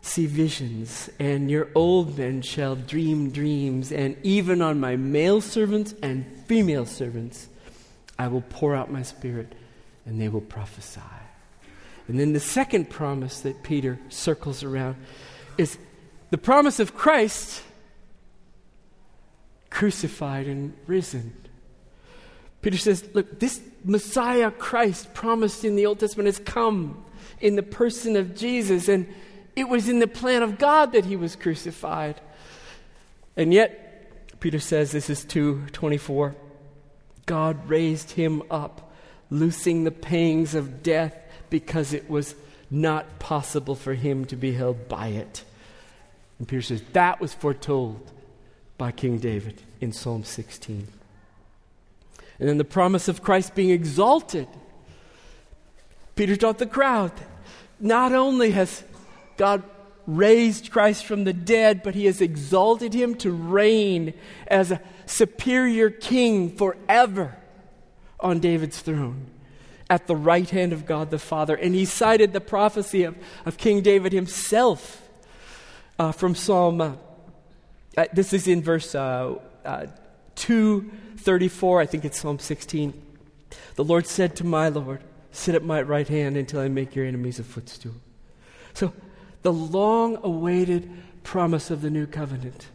see 0.00 0.24
visions, 0.24 1.10
and 1.18 1.50
your 1.50 1.68
old 1.74 2.16
men 2.16 2.40
shall 2.40 2.74
dream 2.74 3.30
dreams, 3.30 3.92
and 3.92 4.16
even 4.22 4.62
on 4.62 4.80
my 4.80 4.96
male 4.96 5.42
servants 5.42 5.94
and 6.02 6.24
female 6.46 6.86
servants 6.86 7.48
I 8.18 8.28
will 8.28 8.40
pour 8.40 8.74
out 8.74 8.90
my 8.90 9.02
spirit, 9.02 9.52
and 10.06 10.18
they 10.18 10.30
will 10.30 10.40
prophesy. 10.40 11.00
And 12.08 12.20
then 12.20 12.32
the 12.32 12.40
second 12.40 12.88
promise 12.90 13.40
that 13.40 13.62
Peter 13.62 13.98
circles 14.08 14.62
around 14.62 14.96
is 15.58 15.78
the 16.30 16.38
promise 16.38 16.78
of 16.80 16.94
Christ 16.94 17.62
crucified 19.70 20.46
and 20.46 20.74
risen. 20.86 21.34
Peter 22.62 22.78
says, 22.78 23.08
Look, 23.12 23.40
this 23.40 23.60
Messiah 23.84 24.50
Christ 24.50 25.14
promised 25.14 25.64
in 25.64 25.76
the 25.76 25.86
Old 25.86 26.00
Testament 26.00 26.26
has 26.26 26.38
come 26.38 27.04
in 27.40 27.56
the 27.56 27.62
person 27.62 28.16
of 28.16 28.34
Jesus, 28.34 28.88
and 28.88 29.12
it 29.54 29.68
was 29.68 29.88
in 29.88 29.98
the 29.98 30.06
plan 30.06 30.42
of 30.42 30.58
God 30.58 30.92
that 30.92 31.04
he 31.04 31.16
was 31.16 31.36
crucified. 31.36 32.20
And 33.36 33.52
yet, 33.52 34.40
Peter 34.40 34.58
says, 34.58 34.92
this 34.92 35.10
is 35.10 35.24
224, 35.24 36.34
God 37.26 37.68
raised 37.68 38.12
him 38.12 38.42
up, 38.50 38.92
loosing 39.30 39.84
the 39.84 39.90
pangs 39.90 40.54
of 40.54 40.82
death 40.82 41.14
because 41.50 41.92
it 41.92 42.08
was 42.08 42.34
not 42.70 43.18
possible 43.18 43.74
for 43.74 43.94
him 43.94 44.24
to 44.26 44.36
be 44.36 44.52
held 44.52 44.88
by 44.88 45.08
it. 45.08 45.44
And 46.38 46.48
Peter 46.48 46.62
says 46.62 46.82
that 46.92 47.20
was 47.20 47.32
foretold 47.32 48.12
by 48.76 48.92
King 48.92 49.18
David 49.18 49.62
in 49.80 49.92
Psalm 49.92 50.24
16. 50.24 50.88
And 52.38 52.48
then 52.48 52.58
the 52.58 52.64
promise 52.64 53.08
of 53.08 53.22
Christ 53.22 53.54
being 53.54 53.70
exalted. 53.70 54.48
Peter 56.14 56.36
taught 56.36 56.58
the 56.58 56.66
crowd 56.66 57.12
not 57.80 58.12
only 58.12 58.50
has 58.50 58.84
God 59.36 59.62
raised 60.06 60.70
Christ 60.70 61.04
from 61.04 61.24
the 61.24 61.32
dead, 61.32 61.82
but 61.82 61.94
he 61.94 62.06
has 62.06 62.20
exalted 62.20 62.94
him 62.94 63.14
to 63.16 63.30
reign 63.30 64.14
as 64.46 64.70
a 64.70 64.80
superior 65.06 65.90
king 65.90 66.56
forever 66.56 67.36
on 68.20 68.38
David's 68.38 68.80
throne 68.80 69.26
at 69.88 70.06
the 70.06 70.16
right 70.16 70.48
hand 70.50 70.72
of 70.72 70.86
God 70.86 71.10
the 71.10 71.18
Father. 71.18 71.54
And 71.54 71.74
he 71.74 71.84
cited 71.84 72.32
the 72.32 72.40
prophecy 72.40 73.04
of, 73.04 73.16
of 73.44 73.56
King 73.56 73.82
David 73.82 74.12
himself 74.12 75.02
uh, 75.98 76.12
from 76.12 76.34
Psalm, 76.34 76.80
uh, 76.80 76.92
uh 77.96 78.04
this 78.12 78.32
is 78.32 78.46
in 78.46 78.62
verse 78.62 78.94
uh, 78.94 79.36
uh 79.64 79.86
234, 80.36 81.80
I 81.80 81.86
think 81.86 82.04
it's 82.04 82.20
Psalm 82.20 82.38
16. 82.38 83.02
The 83.74 83.84
Lord 83.84 84.06
said 84.06 84.36
to 84.36 84.44
my 84.44 84.68
Lord, 84.68 85.00
Sit 85.32 85.54
at 85.54 85.62
my 85.62 85.82
right 85.82 86.08
hand 86.08 86.36
until 86.36 86.60
I 86.60 86.68
make 86.68 86.94
your 86.94 87.04
enemies 87.04 87.38
a 87.38 87.44
footstool. 87.44 87.94
So, 88.72 88.92
the 89.42 89.52
long 89.52 90.18
awaited 90.22 90.90
promise 91.24 91.70
of 91.70 91.82
the 91.82 91.90
new 91.90 92.06
covenant 92.06 92.68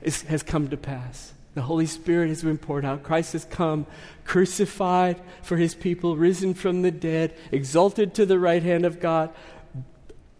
is, 0.00 0.22
has 0.22 0.42
come 0.42 0.68
to 0.68 0.76
pass. 0.78 1.33
The 1.54 1.62
Holy 1.62 1.86
Spirit 1.86 2.28
has 2.28 2.42
been 2.42 2.58
poured 2.58 2.84
out. 2.84 3.04
Christ 3.04 3.32
has 3.32 3.44
come, 3.44 3.86
crucified 4.24 5.20
for 5.42 5.56
his 5.56 5.74
people, 5.74 6.16
risen 6.16 6.52
from 6.52 6.82
the 6.82 6.90
dead, 6.90 7.34
exalted 7.52 8.14
to 8.14 8.26
the 8.26 8.38
right 8.38 8.62
hand 8.62 8.84
of 8.84 8.98
God. 8.98 9.32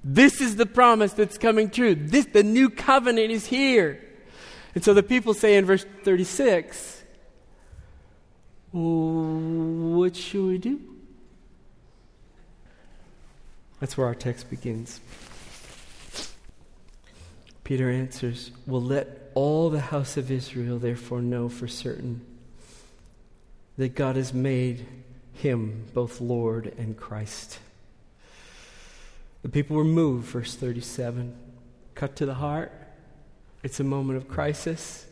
This 0.03 0.40
is 0.40 0.57
the 0.57 0.66
promise 0.66 1.12
that's 1.12 1.38
coming 1.38 1.70
true. 1.70 1.94
This, 1.94 2.27
the 2.27 2.42
new 2.42 2.68
covenant 2.68 3.31
is 3.31 3.46
here. 3.46 4.00
And 4.74 4.83
so 4.83 4.92
the 4.92 5.05
people 5.05 5.35
say 5.35 5.57
in 5.57 5.64
verse 5.64 5.87
36, 6.03 7.05
What 8.72 10.16
should 10.16 10.46
we 10.46 10.59
do? 10.59 10.81
That's 13.79 13.96
where 13.96 14.07
our 14.07 14.14
text 14.16 14.50
begins. 14.50 15.00
Peter 17.62 17.88
answers, 17.88 18.50
Well, 18.66 18.83
let 18.83 19.23
all 19.35 19.70
the 19.70 19.81
house 19.81 20.16
of 20.16 20.31
Israel 20.31 20.79
therefore 20.79 21.20
know 21.20 21.49
for 21.49 21.68
certain 21.68 22.25
that 23.77 23.94
God 23.94 24.16
has 24.16 24.33
made 24.33 24.87
him 25.33 25.85
both 25.92 26.20
Lord 26.20 26.73
and 26.79 26.97
Christ. 26.97 27.59
The 29.42 29.49
people 29.49 29.77
were 29.77 29.85
moved, 29.85 30.29
verse 30.29 30.55
37. 30.55 31.37
Cut 31.94 32.16
to 32.16 32.27
the 32.27 32.35
heart. 32.35 32.73
It's 33.62 33.81
a 33.81 33.85
moment 33.85 34.16
of 34.16 34.29
crisis. 34.29 35.07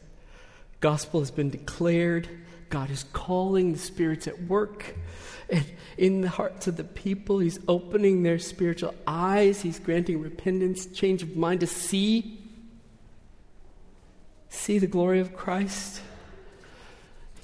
Gospel 0.80 1.20
has 1.20 1.30
been 1.30 1.50
declared. 1.50 2.28
God 2.70 2.90
is 2.90 3.04
calling 3.12 3.72
the 3.72 3.78
spirits 3.78 4.26
at 4.26 4.42
work. 4.44 4.96
And 5.50 5.66
in 5.98 6.22
the 6.22 6.28
hearts 6.28 6.66
of 6.66 6.76
the 6.76 6.84
people, 6.84 7.40
He's 7.40 7.58
opening 7.68 8.22
their 8.22 8.38
spiritual 8.38 8.94
eyes. 9.06 9.60
He's 9.60 9.78
granting 9.78 10.20
repentance, 10.20 10.86
change 10.86 11.22
of 11.22 11.36
mind 11.36 11.60
to 11.60 11.66
see 11.66 12.41
see 14.52 14.78
the 14.78 14.86
glory 14.86 15.20
of 15.20 15.34
Christ? 15.34 16.00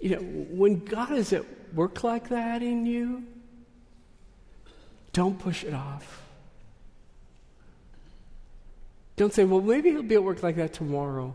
You 0.01 0.11
know, 0.11 0.19
when 0.21 0.85
God 0.85 1.13
is 1.13 1.33
at 1.33 1.45
work 1.75 2.05
like 2.05 2.29
that 2.29 2.63
in 2.63 2.87
you, 2.87 3.25
don't 5.13 5.39
push 5.39 5.65
it 5.65 5.75
off. 5.75 6.23
Don't 9.17 9.33
say, 9.33 9.45
well, 9.45 9.61
maybe 9.61 9.91
he'll 9.91 10.03
be 10.03 10.15
at 10.15 10.23
work 10.23 10.45
like 10.45 10.57
that 10.57 10.73
tomorrow. 10.73 11.35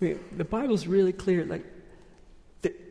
I 0.00 0.04
mean, 0.04 0.20
the 0.36 0.44
Bible's 0.44 0.86
really 0.86 1.12
clear. 1.12 1.44
Like, 1.44 1.64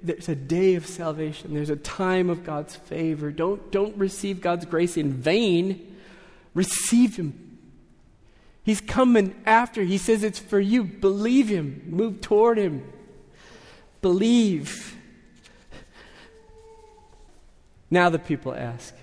there's 0.01 0.29
a 0.29 0.35
day 0.35 0.75
of 0.75 0.85
salvation. 0.85 1.53
There's 1.53 1.69
a 1.69 1.75
time 1.75 2.29
of 2.29 2.45
God's 2.45 2.75
favor. 2.75 3.31
Don't, 3.31 3.69
don't 3.71 3.97
receive 3.97 4.39
God's 4.39 4.65
grace 4.65 4.95
in 4.95 5.11
vain. 5.11 5.97
Receive 6.53 7.17
Him 7.17 7.44
He's 8.65 8.81
coming 8.81 9.35
after. 9.45 9.83
He 9.83 9.99
says 9.99 10.23
it's 10.23 10.39
for 10.39 10.59
you. 10.59 10.83
Believe 10.83 11.47
him. 11.47 11.83
Move 11.85 12.19
toward 12.19 12.57
him. 12.57 12.83
Believe. 14.01 14.97
Now 17.91 18.09
the 18.09 18.17
people 18.17 18.55
ask, 18.55 18.95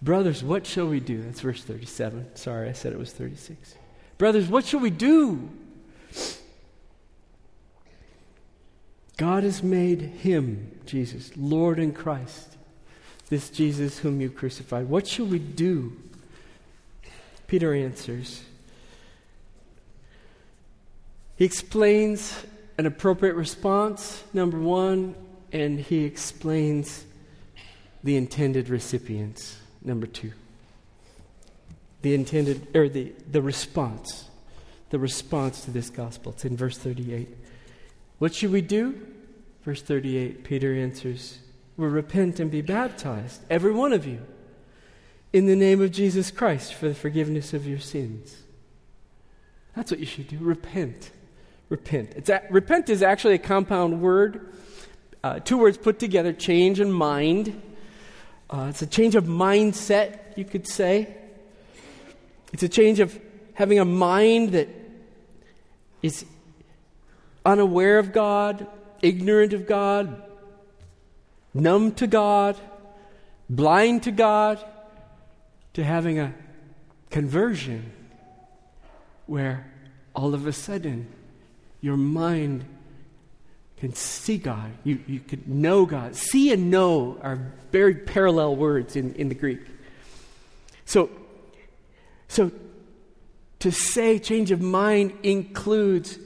Brothers, 0.00 0.44
what 0.44 0.64
shall 0.64 0.86
we 0.86 1.00
do? 1.00 1.22
That's 1.22 1.40
verse 1.40 1.62
37. 1.62 2.36
Sorry, 2.36 2.68
I 2.68 2.72
said 2.72 2.92
it 2.92 2.98
was 2.98 3.12
36. 3.12 3.74
Brothers, 4.16 4.48
what 4.48 4.64
shall 4.64 4.80
we 4.80 4.90
do? 4.90 5.50
God 9.16 9.42
has 9.42 9.62
made 9.62 10.00
him, 10.00 10.78
Jesus, 10.86 11.32
Lord 11.36 11.78
and 11.78 11.94
Christ. 11.94 12.56
This 13.28 13.50
Jesus 13.50 13.98
whom 13.98 14.20
you 14.20 14.30
crucified. 14.30 14.88
What 14.88 15.06
shall 15.06 15.26
we 15.26 15.38
do? 15.38 15.96
Peter 17.46 17.74
answers, 17.74 18.42
he 21.40 21.46
explains 21.46 22.44
an 22.76 22.84
appropriate 22.84 23.34
response, 23.34 24.22
number 24.34 24.60
one, 24.60 25.14
and 25.52 25.80
he 25.80 26.04
explains 26.04 27.06
the 28.04 28.18
intended 28.18 28.68
recipients, 28.68 29.58
number 29.82 30.06
two. 30.06 30.32
The 32.02 32.12
intended, 32.12 32.76
or 32.76 32.90
the, 32.90 33.14
the 33.30 33.40
response, 33.40 34.28
the 34.90 34.98
response 34.98 35.64
to 35.64 35.70
this 35.70 35.88
gospel. 35.88 36.32
It's 36.32 36.44
in 36.44 36.58
verse 36.58 36.76
38. 36.76 37.34
What 38.18 38.34
should 38.34 38.52
we 38.52 38.60
do? 38.60 39.00
Verse 39.64 39.80
38, 39.80 40.44
Peter 40.44 40.74
answers, 40.74 41.38
we 41.78 41.86
repent 41.86 42.38
and 42.38 42.50
be 42.50 42.60
baptized, 42.60 43.40
every 43.48 43.72
one 43.72 43.94
of 43.94 44.06
you, 44.06 44.20
in 45.32 45.46
the 45.46 45.56
name 45.56 45.80
of 45.80 45.90
Jesus 45.90 46.30
Christ 46.30 46.74
for 46.74 46.88
the 46.88 46.94
forgiveness 46.94 47.54
of 47.54 47.66
your 47.66 47.78
sins. 47.78 48.42
That's 49.74 49.90
what 49.90 50.00
you 50.00 50.06
should 50.06 50.28
do. 50.28 50.36
Repent 50.38 51.12
repent. 51.70 52.12
It's 52.16 52.28
a, 52.28 52.42
repent 52.50 52.90
is 52.90 53.02
actually 53.02 53.34
a 53.34 53.38
compound 53.38 54.02
word, 54.02 54.52
uh, 55.24 55.38
two 55.38 55.56
words 55.56 55.78
put 55.78 55.98
together 55.98 56.32
change 56.32 56.80
and 56.80 56.92
mind. 56.92 57.62
Uh, 58.50 58.66
it's 58.68 58.82
a 58.82 58.86
change 58.86 59.14
of 59.14 59.24
mindset, 59.24 60.36
you 60.36 60.44
could 60.44 60.66
say. 60.66 61.14
It's 62.52 62.62
a 62.62 62.68
change 62.68 63.00
of 63.00 63.18
having 63.54 63.78
a 63.78 63.84
mind 63.84 64.52
that 64.52 64.68
is 66.02 66.26
unaware 67.46 67.98
of 67.98 68.12
God, 68.12 68.66
ignorant 69.00 69.52
of 69.52 69.66
God, 69.66 70.22
numb 71.54 71.92
to 71.92 72.06
God, 72.06 72.58
blind 73.48 74.02
to 74.04 74.10
God, 74.10 74.64
to 75.74 75.84
having 75.84 76.18
a 76.18 76.34
conversion 77.10 77.92
where 79.26 79.70
all 80.14 80.34
of 80.34 80.46
a 80.46 80.52
sudden 80.52 81.06
your 81.80 81.96
mind 81.96 82.64
can 83.78 83.94
see 83.94 84.36
God. 84.36 84.70
You, 84.84 85.00
you 85.06 85.20
could 85.20 85.48
know 85.48 85.86
God. 85.86 86.14
See 86.14 86.52
and 86.52 86.70
know 86.70 87.18
are 87.22 87.52
very 87.72 87.94
parallel 87.94 88.56
words 88.56 88.94
in, 88.94 89.14
in 89.14 89.30
the 89.30 89.34
Greek. 89.34 89.60
So, 90.84 91.08
so 92.28 92.52
to 93.60 93.72
say 93.72 94.18
change 94.18 94.50
of 94.50 94.60
mind 94.60 95.12
includes 95.22 96.18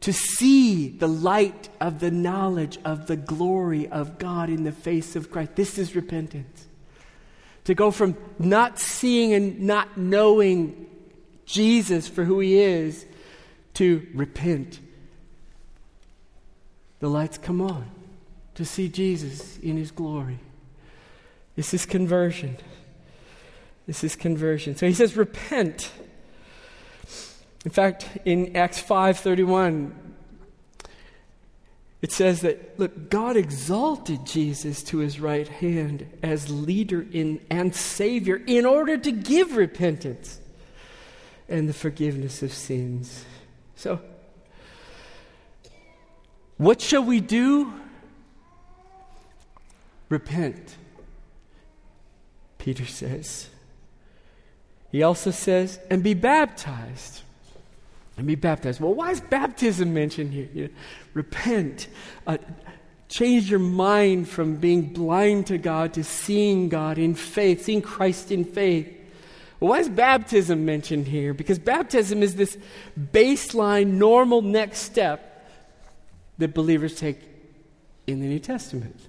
to 0.00 0.12
see 0.12 0.88
the 0.88 1.08
light 1.08 1.68
of 1.80 2.00
the 2.00 2.10
knowledge 2.10 2.78
of 2.84 3.06
the 3.06 3.16
glory 3.16 3.88
of 3.88 4.18
God 4.18 4.48
in 4.48 4.64
the 4.64 4.72
face 4.72 5.16
of 5.16 5.30
Christ. 5.30 5.56
This 5.56 5.78
is 5.78 5.96
repentance. 5.96 6.66
To 7.64 7.74
go 7.74 7.90
from 7.90 8.16
not 8.38 8.78
seeing 8.78 9.32
and 9.32 9.60
not 9.62 9.98
knowing 9.98 10.86
Jesus 11.44 12.08
for 12.08 12.24
who 12.24 12.40
he 12.40 12.58
is 12.58 13.04
to 13.74 14.06
repent. 14.14 14.80
The 17.00 17.08
lights 17.08 17.38
come 17.38 17.60
on 17.60 17.90
to 18.54 18.64
see 18.64 18.88
Jesus 18.88 19.58
in 19.58 19.76
his 19.76 19.90
glory. 19.90 20.38
This 21.54 21.74
is 21.74 21.86
conversion. 21.86 22.56
This 23.86 24.02
is 24.02 24.16
conversion. 24.16 24.76
So 24.76 24.86
he 24.86 24.94
says, 24.94 25.16
repent. 25.16 25.90
In 27.64 27.70
fact, 27.70 28.08
in 28.24 28.56
Acts 28.56 28.80
5:31, 28.80 29.92
it 32.02 32.12
says 32.12 32.42
that 32.42 32.78
look, 32.78 33.10
God 33.10 33.36
exalted 33.36 34.24
Jesus 34.24 34.82
to 34.84 34.98
his 34.98 35.18
right 35.18 35.48
hand 35.48 36.06
as 36.22 36.50
leader 36.50 37.06
in 37.10 37.40
and 37.50 37.74
savior 37.74 38.40
in 38.46 38.66
order 38.66 38.96
to 38.96 39.10
give 39.10 39.56
repentance 39.56 40.38
and 41.48 41.68
the 41.68 41.72
forgiveness 41.72 42.42
of 42.42 42.52
sins. 42.52 43.24
So 43.74 44.00
what 46.56 46.80
shall 46.80 47.04
we 47.04 47.20
do? 47.20 47.72
Repent. 50.08 50.76
Peter 52.58 52.86
says. 52.86 53.48
He 54.92 55.02
also 55.02 55.30
says, 55.30 55.78
and 55.90 56.02
be 56.02 56.14
baptized 56.14 57.22
and 58.16 58.26
be 58.26 58.34
baptized. 58.34 58.80
Well, 58.80 58.94
why 58.94 59.10
is 59.10 59.20
baptism 59.20 59.92
mentioned 59.92 60.32
here? 60.32 60.48
You 60.54 60.62
know, 60.64 60.70
repent. 61.14 61.88
Uh, 62.26 62.38
change 63.08 63.50
your 63.50 63.60
mind 63.60 64.28
from 64.28 64.56
being 64.56 64.92
blind 64.92 65.48
to 65.48 65.58
God 65.58 65.94
to 65.94 66.04
seeing 66.04 66.68
God 66.68 66.98
in 66.98 67.14
faith, 67.14 67.64
seeing 67.64 67.82
Christ 67.82 68.30
in 68.30 68.44
faith. 68.44 68.92
Well, 69.60 69.70
why 69.70 69.80
is 69.80 69.88
baptism 69.88 70.64
mentioned 70.64 71.08
here? 71.08 71.34
Because 71.34 71.58
baptism 71.58 72.22
is 72.22 72.36
this 72.36 72.56
baseline, 72.98 73.92
normal 73.92 74.42
next 74.42 74.80
step 74.80 75.25
that 76.38 76.54
believers 76.54 76.94
take 76.94 77.18
in 78.06 78.20
the 78.20 78.26
New 78.26 78.38
Testament. 78.38 79.00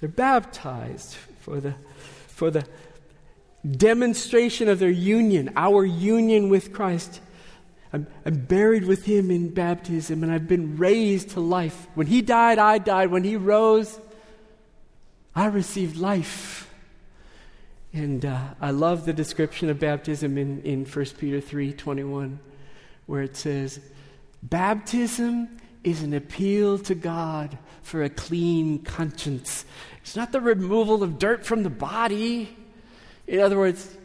They're 0.00 0.08
baptized 0.08 1.14
for 1.40 1.60
the, 1.60 1.74
for 2.28 2.50
the 2.50 2.66
demonstration 3.68 4.68
of 4.68 4.78
their 4.78 4.90
union, 4.90 5.52
our 5.56 5.84
union 5.84 6.48
with 6.48 6.72
Christ. 6.72 7.20
I'm, 7.92 8.06
I'm, 8.24 8.44
buried 8.44 8.84
with 8.84 9.04
him 9.04 9.30
in 9.30 9.54
baptism, 9.54 10.22
and 10.22 10.30
I've 10.30 10.48
been 10.48 10.76
raised 10.76 11.30
to 11.30 11.40
life. 11.40 11.86
When 11.94 12.06
he 12.06 12.20
died, 12.20 12.58
I 12.58 12.78
died. 12.78 13.10
When 13.10 13.24
he 13.24 13.36
rose, 13.36 13.98
I 15.34 15.46
received 15.46 15.96
life. 15.96 16.70
And 17.92 18.26
uh, 18.26 18.40
I 18.60 18.72
love 18.72 19.06
the 19.06 19.12
description 19.12 19.70
of 19.70 19.78
baptism 19.78 20.36
in, 20.36 20.60
in 20.62 20.84
1 20.84 21.04
Peter 21.18 21.40
3 21.40 21.72
21, 21.72 22.38
where 23.06 23.22
it 23.22 23.36
says, 23.36 23.80
Baptism 24.42 25.48
is 25.86 26.02
an 26.02 26.12
appeal 26.12 26.80
to 26.80 26.96
God 26.96 27.56
for 27.82 28.02
a 28.02 28.10
clean 28.10 28.80
conscience. 28.80 29.64
It's 30.02 30.16
not 30.16 30.32
the 30.32 30.40
removal 30.40 31.04
of 31.04 31.16
dirt 31.16 31.46
from 31.46 31.62
the 31.62 31.70
body. 31.70 32.56
In 33.28 33.38
other 33.38 33.56
words, 33.56 33.96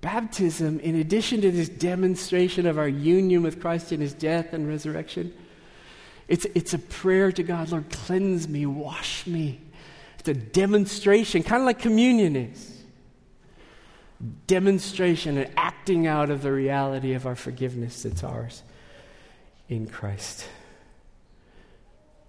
Baptism, 0.00 0.80
in 0.80 0.96
addition 0.96 1.42
to 1.42 1.52
this 1.52 1.68
demonstration 1.68 2.66
of 2.66 2.78
our 2.78 2.88
union 2.88 3.42
with 3.42 3.60
Christ 3.60 3.92
in 3.92 4.00
his 4.00 4.14
death 4.14 4.54
and 4.54 4.66
resurrection, 4.66 5.34
it's, 6.28 6.46
it's 6.54 6.72
a 6.72 6.78
prayer 6.78 7.30
to 7.30 7.42
God, 7.42 7.70
Lord, 7.70 7.90
cleanse 7.90 8.48
me, 8.48 8.64
wash 8.64 9.26
me. 9.26 9.60
It's 10.18 10.28
a 10.28 10.34
demonstration, 10.34 11.42
kind 11.42 11.60
of 11.60 11.66
like 11.66 11.78
communion 11.78 12.36
is. 12.36 12.82
Demonstration 14.46 15.36
and 15.36 15.50
acting 15.58 16.06
out 16.06 16.30
of 16.30 16.40
the 16.40 16.52
reality 16.52 17.12
of 17.12 17.26
our 17.26 17.36
forgiveness 17.36 18.02
that's 18.02 18.24
ours 18.24 18.62
in 19.68 19.86
Christ. 19.86 20.46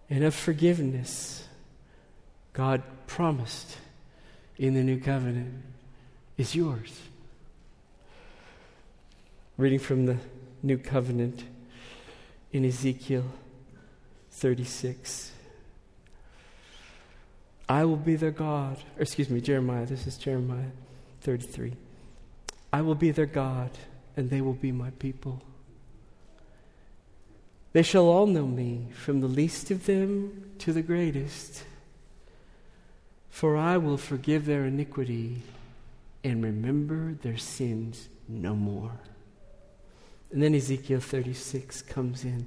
And 0.10 0.24
of 0.24 0.36
forgiveness, 0.36 1.48
God 2.54 2.84
promised 3.08 3.78
in 4.58 4.74
the 4.74 4.84
new 4.84 5.00
covenant 5.00 5.64
is 6.38 6.56
yours 6.56 7.00
reading 9.58 9.80
from 9.80 10.06
the 10.06 10.18
New 10.64 10.78
Covenant 10.78 11.44
in 12.52 12.66
Ezekiel 12.66 13.26
36. 14.32 15.32
I 17.70 17.86
will 17.86 17.98
be 17.98 18.16
their 18.16 18.32
God. 18.32 18.78
Or 18.98 19.04
excuse 19.04 19.30
me, 19.30 19.42
Jeremiah. 19.42 19.86
This 19.86 20.08
is 20.08 20.18
Jeremiah 20.18 20.72
33. 21.22 21.74
I 22.72 22.82
will 22.82 22.96
be 22.96 23.12
their 23.12 23.28
God, 23.28 23.70
and 24.18 24.30
they 24.30 24.42
will 24.42 24.54
be 24.54 24.72
my 24.72 24.90
people. 24.92 25.42
They 27.74 27.84
shall 27.84 28.06
all 28.06 28.28
know 28.28 28.46
me, 28.46 28.88
from 28.94 29.20
the 29.20 29.28
least 29.28 29.72
of 29.72 29.88
them 29.88 30.52
to 30.60 30.72
the 30.72 30.84
greatest. 30.84 31.64
For 33.30 33.58
I 33.58 33.78
will 33.78 33.98
forgive 33.98 34.46
their 34.46 34.66
iniquity 34.66 35.42
and 36.24 36.44
remember 36.44 37.16
their 37.24 37.38
sins 37.38 38.08
no 38.28 38.56
more. 38.56 38.92
And 40.32 40.42
then 40.42 40.56
Ezekiel 40.56 41.00
36 41.00 41.82
comes 41.82 42.24
in. 42.24 42.46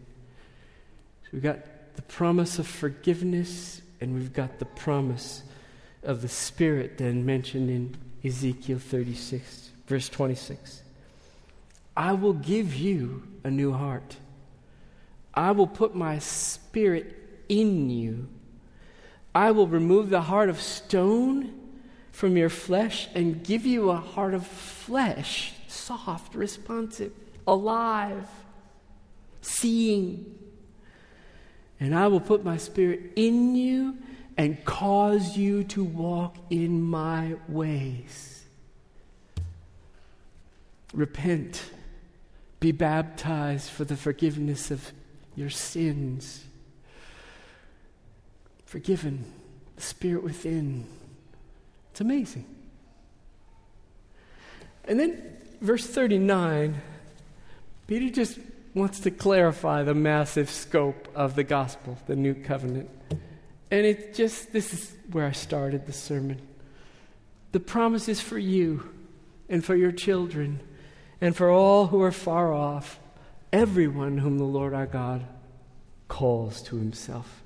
So 1.24 1.28
we've 1.32 1.42
got 1.42 1.58
the 1.96 2.02
promise 2.02 2.58
of 2.60 2.66
forgiveness, 2.68 3.82
and 4.00 4.14
we've 4.14 4.32
got 4.32 4.60
the 4.60 4.64
promise 4.64 5.42
of 6.04 6.22
the 6.22 6.28
Spirit 6.28 6.98
then 6.98 7.26
mentioned 7.26 7.68
in 7.68 7.96
Ezekiel 8.24 8.78
36, 8.78 9.70
verse 9.88 10.08
26. 10.08 10.82
I 11.96 12.12
will 12.12 12.32
give 12.32 12.74
you 12.74 13.24
a 13.42 13.50
new 13.50 13.72
heart. 13.72 14.16
I 15.36 15.52
will 15.52 15.66
put 15.66 15.94
my 15.94 16.18
spirit 16.18 17.14
in 17.48 17.90
you. 17.90 18.28
I 19.34 19.50
will 19.50 19.68
remove 19.68 20.08
the 20.08 20.22
heart 20.22 20.48
of 20.48 20.60
stone 20.60 21.52
from 22.10 22.36
your 22.36 22.48
flesh 22.48 23.08
and 23.14 23.44
give 23.44 23.66
you 23.66 23.90
a 23.90 23.96
heart 23.96 24.32
of 24.32 24.46
flesh, 24.46 25.52
soft, 25.68 26.34
responsive 26.34 27.12
alive, 27.46 28.26
seeing. 29.40 30.34
And 31.78 31.94
I 31.94 32.08
will 32.08 32.20
put 32.20 32.44
my 32.44 32.56
spirit 32.56 33.12
in 33.16 33.54
you 33.54 33.98
and 34.36 34.62
cause 34.64 35.36
you 35.36 35.64
to 35.64 35.84
walk 35.84 36.36
in 36.50 36.82
my 36.82 37.36
ways. 37.48 38.44
Repent, 40.92 41.70
be 42.60 42.72
baptized 42.72 43.70
for 43.70 43.84
the 43.84 43.96
forgiveness 43.96 44.70
of 44.70 44.92
your 45.36 45.50
sins. 45.50 46.44
Forgiven, 48.64 49.24
the 49.76 49.82
Spirit 49.82 50.24
within. 50.24 50.86
It's 51.92 52.00
amazing. 52.00 52.46
And 54.84 54.98
then, 54.98 55.36
verse 55.60 55.86
39 55.86 56.80
Peter 57.86 58.10
just 58.10 58.38
wants 58.74 59.00
to 59.00 59.10
clarify 59.10 59.84
the 59.84 59.94
massive 59.94 60.50
scope 60.50 61.08
of 61.14 61.36
the 61.36 61.44
gospel, 61.44 61.96
the 62.06 62.16
new 62.16 62.34
covenant. 62.34 62.90
And 63.70 63.86
it 63.86 64.14
just, 64.14 64.52
this 64.52 64.72
is 64.72 64.92
where 65.12 65.26
I 65.26 65.32
started 65.32 65.86
the 65.86 65.92
sermon. 65.92 66.42
The 67.52 67.60
promise 67.60 68.08
is 68.08 68.20
for 68.20 68.38
you 68.38 68.90
and 69.48 69.64
for 69.64 69.76
your 69.76 69.92
children 69.92 70.60
and 71.20 71.34
for 71.34 71.48
all 71.48 71.86
who 71.86 72.02
are 72.02 72.12
far 72.12 72.52
off, 72.52 72.98
everyone 73.52 74.18
whom 74.18 74.38
the 74.38 74.44
Lord 74.44 74.74
our 74.74 74.86
God 74.86 75.24
calls 76.08 76.62
to 76.62 76.76
himself. 76.76 77.42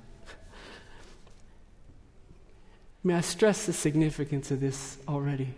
May 3.03 3.15
I 3.15 3.21
stress 3.21 3.67
the 3.67 3.73
significance 3.73 4.51
of 4.51 4.61
this 4.61 4.99
already? 5.09 5.55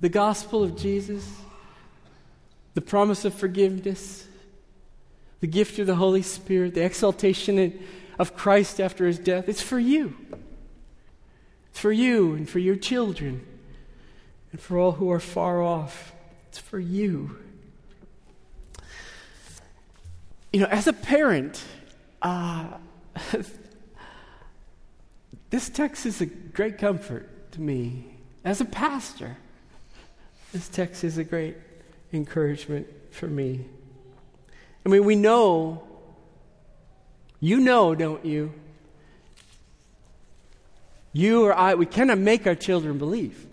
The 0.00 0.10
gospel 0.10 0.62
of 0.62 0.76
Jesus 0.76 1.26
the 2.74 2.80
promise 2.80 3.24
of 3.24 3.32
forgiveness, 3.32 4.26
the 5.40 5.46
gift 5.46 5.78
of 5.78 5.86
the 5.86 5.94
Holy 5.94 6.22
Spirit, 6.22 6.74
the 6.74 6.84
exaltation 6.84 7.78
of 8.18 8.36
Christ 8.36 8.80
after 8.80 9.06
his 9.06 9.18
death. 9.18 9.48
It's 9.48 9.62
for 9.62 9.78
you. 9.78 10.16
It's 11.70 11.78
for 11.78 11.92
you 11.92 12.34
and 12.34 12.48
for 12.48 12.58
your 12.58 12.76
children 12.76 13.46
and 14.52 14.60
for 14.60 14.78
all 14.78 14.92
who 14.92 15.10
are 15.10 15.20
far 15.20 15.62
off. 15.62 16.12
It's 16.48 16.58
for 16.58 16.78
you. 16.78 17.38
You 20.54 20.60
know, 20.60 20.66
as 20.66 20.86
a 20.86 20.92
parent, 20.92 21.60
uh, 22.22 22.64
this 25.50 25.68
text 25.68 26.06
is 26.06 26.20
a 26.20 26.26
great 26.26 26.78
comfort 26.78 27.50
to 27.50 27.60
me 27.60 28.04
as 28.44 28.60
a 28.60 28.64
pastor. 28.64 29.36
This 30.52 30.68
text 30.68 31.02
is 31.02 31.18
a 31.18 31.24
great 31.24 31.56
encouragement 32.12 32.86
for 33.10 33.26
me. 33.26 33.64
I 34.86 34.90
mean, 34.90 35.04
we 35.04 35.16
know, 35.16 35.82
you 37.40 37.58
know, 37.58 37.96
don't 37.96 38.24
you? 38.24 38.52
You 41.12 41.46
or 41.46 41.52
I, 41.52 41.74
we 41.74 41.86
cannot 41.86 42.18
make 42.18 42.46
our 42.46 42.54
children 42.54 42.98
believe. 42.98 43.44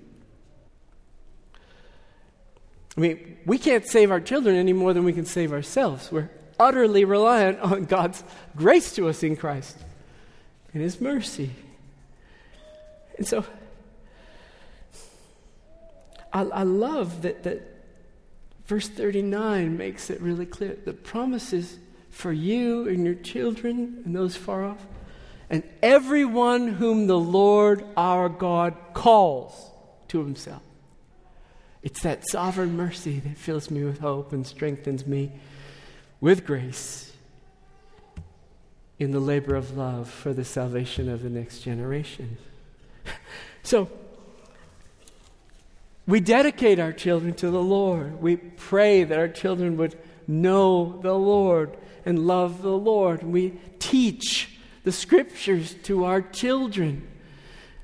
I 2.96 3.02
mean, 3.02 3.38
we 3.48 3.58
can't 3.58 3.88
save 3.88 4.12
our 4.12 4.22
children 4.22 4.56
any 4.56 4.74
more 4.74 4.94
than 4.94 5.04
we 5.04 5.14
can 5.14 5.26
save 5.26 5.52
ourselves. 5.52 6.12
We're 6.12 6.30
utterly 6.62 7.04
reliant 7.04 7.60
on 7.60 7.86
God's 7.86 8.24
grace 8.56 8.94
to 8.96 9.10
us 9.10 9.24
in 9.24 9.36
Christ 9.36 9.78
and 10.74 10.82
His 10.82 11.02
mercy. 11.02 11.52
And 13.18 13.28
so, 13.28 13.46
I, 16.32 16.42
I 16.42 16.64
love 16.64 17.24
that, 17.24 17.44
that 17.44 17.62
verse 18.66 18.88
39 18.88 19.78
makes 19.78 20.10
it 20.10 20.22
really 20.22 20.46
clear. 20.46 20.78
The 20.86 20.94
promises 20.94 21.78
for 22.10 22.32
you 22.32 22.88
and 22.88 23.06
your 23.06 23.16
children 23.16 24.02
and 24.06 24.16
those 24.16 24.36
far 24.36 24.66
off, 24.66 24.86
and 25.50 25.64
everyone 25.82 26.68
whom 26.68 27.08
the 27.08 27.20
Lord 27.20 27.84
our 27.98 28.30
God 28.30 28.76
calls 28.94 29.72
to 30.10 30.20
Himself. 30.20 30.62
It's 31.84 32.02
that 32.04 32.28
sovereign 32.30 32.78
mercy 32.78 33.20
that 33.20 33.38
fills 33.38 33.72
me 33.72 33.84
with 33.84 34.00
hope 34.00 34.34
and 34.34 34.46
strengthens 34.46 35.08
me 35.08 35.32
with 36.22 36.46
grace 36.46 37.12
in 39.00 39.12
the 39.12 39.20
labor 39.20 39.56
of 39.56 39.76
love 39.76 40.10
for 40.10 40.32
the 40.32 40.46
salvation 40.46 41.10
of 41.10 41.24
the 41.24 41.30
next 41.30 41.60
generation. 41.60 42.38
So, 43.64 43.90
we 46.08 46.20
dedicate 46.20 46.80
our 46.80 46.92
children 46.92 47.36
to 47.36 47.52
the 47.52 47.62
Lord. 47.62 48.20
We 48.20 48.36
pray 48.36 49.04
that 49.04 49.20
our 49.20 49.28
children 49.28 49.78
would 49.78 49.98
know 50.28 51.00
the 51.02 51.14
Lord 51.14 51.78
and 52.04 52.26
love 52.26 52.64
the 52.64 52.76
Lord. 52.76 53.22
We 53.22 53.60
teach 53.78 54.58
the 54.84 54.92
scriptures 54.92 55.76
to 55.84 56.06
our 56.06 56.22
children 56.22 57.08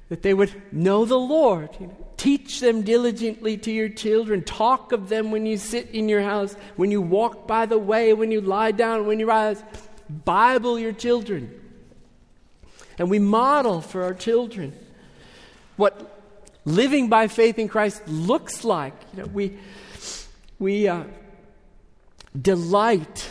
that 0.09 0.23
they 0.23 0.33
would 0.33 0.51
know 0.71 1.05
the 1.05 1.19
Lord. 1.19 1.69
Teach 2.17 2.59
them 2.59 2.81
diligently 2.81 3.57
to 3.57 3.71
your 3.71 3.89
children. 3.89 4.43
Talk 4.43 4.91
of 4.91 5.07
them 5.07 5.29
when 5.29 5.45
you 5.45 5.57
sit 5.57 5.91
in 5.91 6.09
your 6.09 6.23
house, 6.23 6.55
when 6.75 6.89
you 6.89 6.99
walk 6.99 7.47
by 7.47 7.67
the 7.67 7.77
way, 7.77 8.13
when 8.13 8.31
you 8.31 8.41
lie 8.41 8.71
down, 8.71 9.05
when 9.05 9.19
you 9.19 9.27
rise. 9.27 9.63
Bible 10.09 10.79
your 10.79 10.93
children. 10.93 11.61
And 12.97 13.09
we 13.09 13.19
model 13.19 13.81
for 13.81 14.03
our 14.03 14.13
children 14.13 14.73
what 15.75 16.19
living 16.65 17.07
by 17.07 17.27
faith 17.27 17.59
in 17.59 17.67
Christ 17.67 18.07
looks 18.07 18.63
like. 18.63 18.93
You 19.13 19.21
know, 19.23 19.27
we 19.27 19.57
we 20.59 20.87
uh, 20.87 21.03
delight 22.39 23.29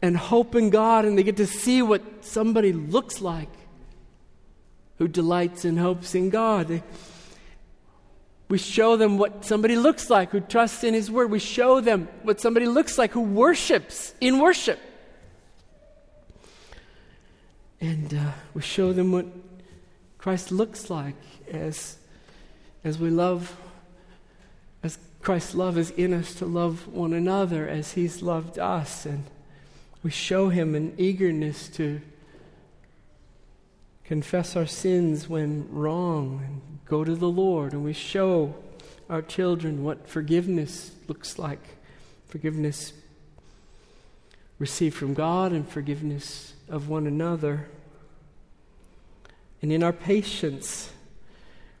and 0.00 0.16
hope 0.16 0.54
in 0.54 0.70
God, 0.70 1.04
and 1.04 1.18
they 1.18 1.22
get 1.22 1.36
to 1.36 1.46
see 1.46 1.82
what 1.82 2.24
somebody 2.24 2.72
looks 2.72 3.20
like 3.20 3.50
who 4.98 5.08
delights 5.08 5.64
and 5.64 5.78
hopes 5.78 6.14
in 6.14 6.30
God. 6.30 6.68
They, 6.68 6.82
we 8.48 8.56
show 8.56 8.96
them 8.96 9.18
what 9.18 9.44
somebody 9.44 9.76
looks 9.76 10.08
like 10.08 10.30
who 10.30 10.40
trusts 10.40 10.82
in 10.82 10.94
His 10.94 11.10
Word. 11.10 11.30
We 11.30 11.38
show 11.38 11.80
them 11.80 12.08
what 12.22 12.40
somebody 12.40 12.66
looks 12.66 12.96
like 12.96 13.12
who 13.12 13.20
worships 13.20 14.14
in 14.20 14.38
worship. 14.38 14.80
And 17.80 18.12
uh, 18.14 18.32
we 18.54 18.62
show 18.62 18.92
them 18.92 19.12
what 19.12 19.26
Christ 20.16 20.50
looks 20.50 20.88
like 20.88 21.14
as, 21.50 21.98
as 22.82 22.98
we 22.98 23.10
love, 23.10 23.54
as 24.82 24.98
Christ's 25.20 25.54
love 25.54 25.76
is 25.76 25.90
in 25.90 26.14
us 26.14 26.34
to 26.36 26.46
love 26.46 26.88
one 26.88 27.12
another 27.12 27.68
as 27.68 27.92
He's 27.92 28.22
loved 28.22 28.58
us. 28.58 29.04
And 29.04 29.24
we 30.02 30.10
show 30.10 30.48
Him 30.48 30.74
an 30.74 30.94
eagerness 30.96 31.68
to 31.70 32.00
confess 34.08 34.56
our 34.56 34.64
sins 34.64 35.28
when 35.28 35.68
wrong 35.70 36.42
and 36.42 36.78
go 36.86 37.04
to 37.04 37.14
the 37.14 37.28
Lord. 37.28 37.74
And 37.74 37.84
we 37.84 37.92
show 37.92 38.54
our 39.10 39.20
children 39.20 39.84
what 39.84 40.08
forgiveness 40.08 40.92
looks 41.08 41.38
like 41.38 41.60
forgiveness 42.26 42.94
received 44.58 44.96
from 44.96 45.12
God 45.12 45.52
and 45.52 45.68
forgiveness 45.68 46.54
of 46.70 46.88
one 46.88 47.06
another. 47.06 47.68
And 49.60 49.70
in 49.70 49.82
our 49.82 49.92
patience, 49.92 50.90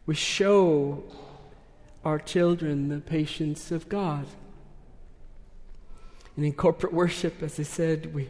we 0.04 0.14
show 0.14 1.04
our 2.04 2.18
children 2.18 2.88
the 2.88 3.00
patience 3.00 3.70
of 3.70 3.88
God. 3.88 4.26
And 6.36 6.44
in 6.44 6.52
corporate 6.52 6.92
worship, 6.92 7.42
as 7.42 7.58
I 7.58 7.62
said, 7.62 8.14
we, 8.14 8.28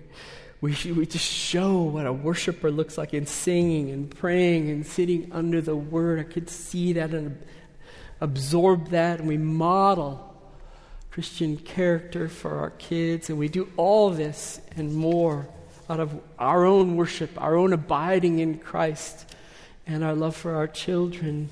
we, 0.61 0.75
we 0.93 1.07
just 1.07 1.25
show 1.25 1.83
what 1.83 2.07
a 2.07 2.13
worshiper 2.13 2.71
looks 2.71 2.99
like 2.99 3.15
in 3.15 3.27
singing 3.27 3.91
and 3.91 4.11
praying 4.11 4.71
and 4.71 4.85
sitting 4.85 5.31
under 5.33 5.61
the 5.61 5.77
word. 5.77 6.19
I 6.19 6.25
could 6.25 6.51
see 6.51 6.95
that 6.95 7.11
and 7.11 7.41
absorb 8.21 8.91
that, 8.91 9.21
and 9.21 9.29
we 9.29 9.37
model 9.37 10.25
Christian 11.13 11.57
character 11.57 12.29
for 12.29 12.59
our 12.59 12.71
kids, 12.71 13.31
and 13.31 13.39
we 13.39 13.49
do 13.49 13.69
all 13.77 14.11
this 14.11 14.61
and 14.77 14.95
more 14.95 15.49
out 15.89 16.01
of 16.01 16.21
our 16.39 16.65
own 16.65 16.97
worship, 16.97 17.31
our 17.41 17.57
own 17.57 17.73
abiding 17.73 18.41
in 18.41 18.59
Christ 18.59 19.33
and 19.87 20.05
our 20.05 20.15
love 20.15 20.37
for 20.37 20.55
our 20.55 20.67
children. 20.67 21.51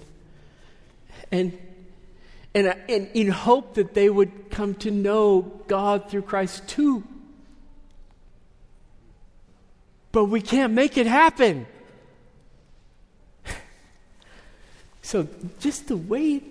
And, 1.33 1.57
and, 2.55 2.75
and 2.89 3.09
in 3.15 3.29
hope 3.29 3.75
that 3.75 3.95
they 3.95 4.11
would 4.11 4.51
come 4.51 4.75
to 4.77 4.91
know 4.91 5.43
God 5.69 6.11
through 6.11 6.23
Christ 6.23 6.69
too. 6.69 7.05
But 10.17 10.31
we 10.31 10.41
can't 10.41 10.73
make 10.73 10.97
it 10.97 11.07
happen. 11.07 11.67
So, 15.03 15.29
just 15.61 15.89
the 15.89 15.97
way 15.97 16.43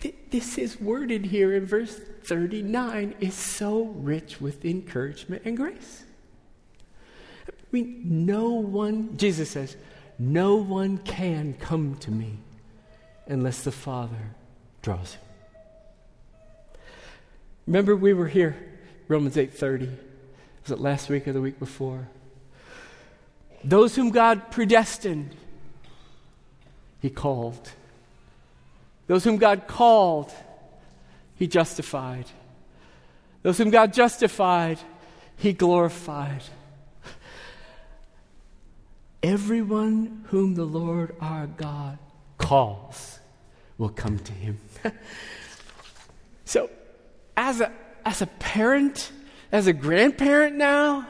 th- 0.00 0.14
this 0.30 0.56
is 0.56 0.80
worded 0.80 1.26
here 1.26 1.52
in 1.52 1.66
verse 1.66 2.00
39 2.22 3.16
is 3.18 3.34
so 3.34 3.86
rich 3.96 4.40
with 4.40 4.64
encouragement 4.64 5.42
and 5.44 5.56
grace. 5.56 6.04
I 7.48 7.52
mean, 7.72 8.00
no 8.04 8.50
one, 8.50 9.16
Jesus 9.16 9.50
says, 9.50 9.76
no 10.16 10.54
one 10.54 10.98
can 10.98 11.54
come 11.54 11.96
to 11.96 12.12
me 12.12 12.38
unless 13.26 13.64
the 13.64 13.72
Father 13.72 14.36
draws 14.80 15.14
him. 15.14 15.22
Remember 17.66 17.96
we 17.96 18.14
were 18.14 18.28
here, 18.28 18.54
Romans 19.08 19.34
8:30. 19.34 19.90
Was 20.62 20.70
it 20.70 20.78
last 20.78 21.10
week 21.10 21.26
or 21.26 21.32
the 21.32 21.40
week 21.40 21.58
before? 21.58 22.06
Those 23.64 23.94
whom 23.94 24.10
God 24.10 24.50
predestined, 24.50 25.36
he 27.00 27.10
called. 27.10 27.70
Those 29.06 29.24
whom 29.24 29.36
God 29.36 29.66
called, 29.66 30.32
he 31.34 31.46
justified. 31.46 32.26
Those 33.42 33.58
whom 33.58 33.70
God 33.70 33.92
justified, 33.92 34.78
he 35.36 35.52
glorified. 35.52 36.42
Everyone 39.22 40.24
whom 40.28 40.54
the 40.54 40.64
Lord 40.64 41.14
our 41.20 41.46
God 41.46 41.98
calls 42.38 43.20
will 43.78 43.88
come 43.88 44.18
to 44.18 44.32
him. 44.32 44.58
so, 46.44 46.70
as 47.36 47.60
a, 47.60 47.72
as 48.04 48.22
a 48.22 48.26
parent, 48.26 49.12
as 49.52 49.66
a 49.66 49.72
grandparent 49.72 50.56
now, 50.56 51.06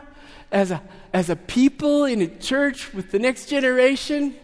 as 0.50 0.70
a, 0.70 0.82
as 1.12 1.28
a 1.28 1.36
people 1.36 2.04
in 2.04 2.22
a 2.22 2.26
church 2.26 2.92
with 2.94 3.10
the 3.10 3.18
next 3.18 3.46
generation, 3.46 4.34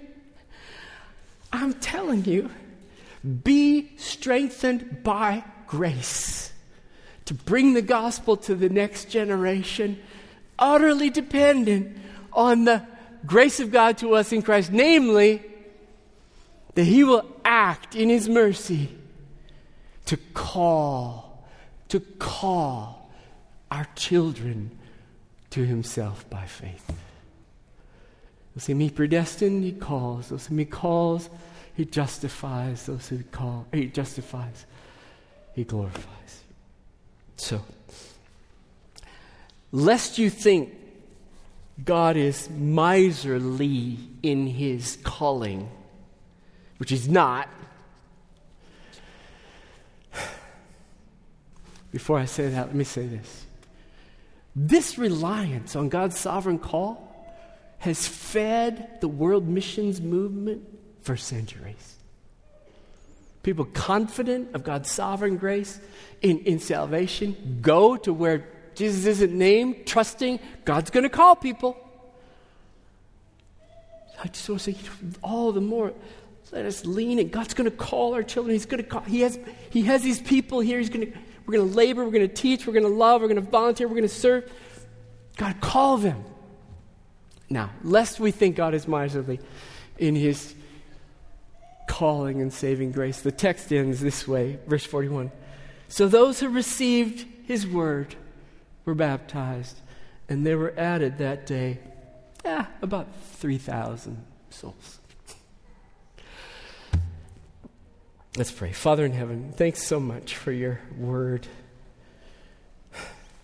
I'm 1.53 1.75
telling 1.75 2.25
you, 2.25 2.51
be 3.45 3.97
strengthened 3.97 5.03
by 5.03 5.45
grace 5.67 6.53
to 7.25 7.35
bring 7.35 7.75
the 7.75 7.83
gospel 7.83 8.37
to 8.37 8.55
the 8.55 8.69
next 8.69 9.11
generation, 9.11 9.99
utterly 10.59 11.11
dependent 11.11 11.97
on 12.33 12.65
the 12.65 12.83
grace 13.27 13.61
of 13.61 13.71
God 13.71 13.99
to 13.99 14.15
us 14.15 14.33
in 14.33 14.43
Christ, 14.43 14.73
namely, 14.73 15.43
that 16.75 16.85
He 16.85 17.05
will 17.05 17.25
act 17.45 17.95
in 17.95 18.09
His 18.09 18.29
mercy 18.29 18.97
to 20.07 20.17
call, 20.33 21.47
to 21.89 22.01
call 22.01 23.11
our 23.71 23.87
children 23.95 24.78
to 25.51 25.65
Himself 25.65 26.29
by 26.29 26.45
faith. 26.47 26.93
Those 28.55 28.67
whom 28.67 28.81
He 28.81 28.91
predestined, 28.91 29.65
He 29.65 29.73
calls. 29.73 30.29
Those 30.29 30.47
whom 30.47 30.59
He 30.59 30.65
calls, 30.65 31.31
He 31.75 31.85
justifies. 31.85 32.87
Those 32.87 33.09
who 33.09 33.19
He 33.19 33.25
call, 33.25 33.67
He 33.73 33.87
justifies, 33.87 34.67
He 35.55 35.65
glorifies. 35.65 36.43
So, 37.37 37.63
lest 39.71 40.19
you 40.19 40.29
think 40.29 40.75
God 41.85 42.17
is 42.17 42.51
miserly 42.51 43.99
in 44.23 44.47
his 44.49 44.99
calling, 45.05 45.71
which 46.79 46.91
he's 46.91 47.09
not. 47.09 47.49
Before 51.93 52.19
I 52.19 52.25
say 52.25 52.49
that, 52.49 52.67
let 52.67 52.75
me 52.75 52.85
say 52.85 53.07
this. 53.07 53.47
This 54.61 54.99
reliance 54.99 55.77
on 55.77 55.89
God's 55.89 56.19
sovereign 56.19 56.59
call 56.59 57.05
has 57.79 58.09
fed 58.09 59.01
the 59.01 59.07
world 59.07 59.47
missions 59.47 60.01
movement 60.01 60.65
for 61.03 61.17
centuries. 61.17 61.95
People 63.45 63.67
confident 63.67 64.57
of 64.57 64.65
God's 64.65 64.91
sovereign 64.91 65.37
grace 65.37 65.79
in, 66.23 66.41
in 66.41 66.59
salvation 66.59 67.61
go 67.63 67.97
to 67.99 68.13
where 68.13 68.49
Jesus 68.75 69.07
isn't 69.07 69.33
named, 69.33 69.87
trusting 69.87 70.41
God's 70.65 70.91
going 70.91 71.05
to 71.05 71.09
call 71.09 71.37
people. 71.37 71.77
I 74.21 74.27
just 74.27 74.49
want 74.49 74.61
to 74.63 74.73
say, 74.73 74.79
all 75.23 75.53
the 75.53 75.61
more, 75.61 75.93
let 76.51 76.67
us 76.67 76.85
lean 76.85 77.21
in. 77.21 77.29
God's 77.29 77.55
going 77.55 77.71
to 77.71 77.77
call 77.77 78.15
our 78.15 78.25
children. 78.25 78.55
He's 78.55 78.67
going 78.67 78.83
to 78.83 78.89
call. 78.89 79.03
He 79.03 79.21
has, 79.21 79.39
he 79.71 79.83
has 79.83 80.03
these 80.03 80.21
people 80.21 80.59
here. 80.59 80.81
He's 80.81 80.91
going 80.91 81.13
to, 81.13 81.19
we're 81.49 81.57
going 81.57 81.71
to 81.71 81.77
labor. 81.77 82.05
We're 82.05 82.11
going 82.11 82.29
to 82.29 82.35
teach. 82.35 82.67
We're 82.67 82.75
going 82.75 82.85
to 82.85 82.91
love. 82.91 83.23
We're 83.23 83.29
going 83.29 83.43
to 83.43 83.51
volunteer. 83.51 83.89
We're 83.89 83.95
going 83.95 84.03
to 84.03 84.15
serve. 84.15 84.53
God, 85.39 85.59
call 85.63 85.97
them. 85.97 86.23
Now, 87.49 87.71
lest 87.83 88.21
we 88.21 88.33
think 88.33 88.55
God 88.55 88.75
is 88.75 88.87
miserly 88.87 89.41
in 89.97 90.15
his 90.15 90.55
calling 91.87 92.43
and 92.43 92.53
saving 92.53 92.93
grace, 92.93 93.23
the 93.23 93.33
text 93.33 93.73
ends 93.73 94.01
this 94.01 94.29
way, 94.29 94.59
verse 94.67 94.85
41. 94.85 95.33
So 95.89 96.07
those 96.07 96.39
who 96.39 96.51
received 96.51 97.27
his 97.47 97.67
word 97.67 98.15
were 98.85 98.95
baptized, 98.95 99.81
and 100.29 100.45
there 100.45 100.59
were 100.59 100.75
added 100.77 101.17
that 101.17 101.47
day, 101.47 101.79
eh, 102.45 102.67
about 102.83 103.09
3,000 103.37 104.23
souls. 104.51 104.99
Let's 108.37 108.53
pray. 108.53 108.73
Father 108.73 109.05
in 109.05 109.13
heaven, 109.13 109.53
thanks 109.57 109.83
so 109.83 109.99
much 109.99 110.37
for 110.37 110.53
your 110.53 110.81
word. 110.97 111.47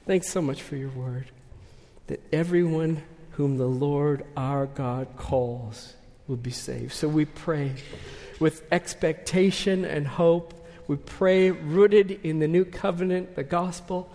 Thanks 0.06 0.28
so 0.28 0.42
much 0.42 0.62
for 0.62 0.76
your 0.76 0.90
word 0.90 1.26
that 2.06 2.20
everyone 2.32 3.02
whom 3.32 3.56
the 3.56 3.66
Lord 3.66 4.24
our 4.36 4.66
God 4.66 5.08
calls 5.16 5.94
will 6.28 6.36
be 6.36 6.50
saved. 6.50 6.92
So 6.92 7.08
we 7.08 7.24
pray 7.24 7.72
with 8.38 8.62
expectation 8.70 9.84
and 9.84 10.06
hope. 10.06 10.54
We 10.86 10.96
pray 10.96 11.50
rooted 11.50 12.20
in 12.22 12.38
the 12.38 12.46
new 12.46 12.64
covenant, 12.64 13.34
the 13.34 13.42
gospel. 13.42 14.12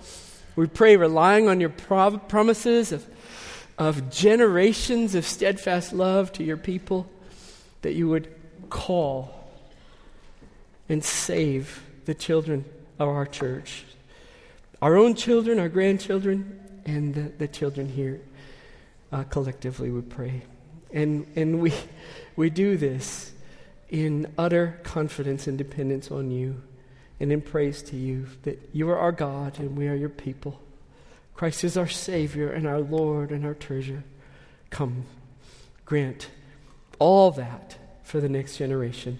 We 0.56 0.68
pray 0.68 0.96
relying 0.96 1.50
on 1.50 1.60
your 1.60 1.70
promises 1.70 2.92
of, 2.92 3.06
of 3.78 4.12
generations 4.12 5.16
of 5.16 5.26
steadfast 5.26 5.92
love 5.92 6.32
to 6.34 6.44
your 6.44 6.58
people, 6.58 7.08
that 7.82 7.94
you 7.94 8.08
would 8.08 8.34
call 8.70 9.39
and 10.90 11.04
save 11.04 11.84
the 12.06 12.14
children 12.14 12.66
of 12.98 13.08
our 13.08 13.26
church, 13.26 13.86
our 14.82 14.98
own 14.98 15.16
children, 15.16 15.60
our 15.60 15.70
grandchildren, 15.70 16.60
and 16.86 17.14
the, 17.14 17.22
the 17.38 17.48
children 17.48 17.88
here 17.88 18.20
uh, 19.12 19.24
collectively, 19.24 19.92
we 19.92 20.02
pray. 20.02 20.42
And, 20.92 21.28
and 21.36 21.62
we, 21.62 21.74
we 22.36 22.50
do 22.50 22.78
this 22.78 23.32
in 23.90 24.32
utter 24.38 24.80
confidence 24.84 25.48
and 25.48 25.58
dependence 25.58 26.12
on 26.12 26.32
you 26.32 26.62
and 27.20 27.32
in 27.32 27.42
praise 27.42 27.82
to 27.84 27.96
you 27.96 28.28
that 28.44 28.70
you 28.74 28.90
are 28.90 28.98
our 28.98 29.12
God 29.12 29.60
and 29.60 29.76
we 29.78 29.88
are 29.88 29.96
your 29.96 30.10
people. 30.10 30.62
Christ 31.36 31.64
is 31.64 31.78
our 31.78 31.88
Savior 31.88 32.52
and 32.52 32.68
our 32.68 32.80
Lord 32.80 33.32
and 33.32 33.46
our 33.46 33.54
treasure. 33.54 34.04
Come, 34.70 35.06
grant 35.86 36.30
all 37.00 37.32
that 37.32 37.78
for 38.04 38.20
the 38.20 38.30
next 38.30 38.58
generation 38.58 39.20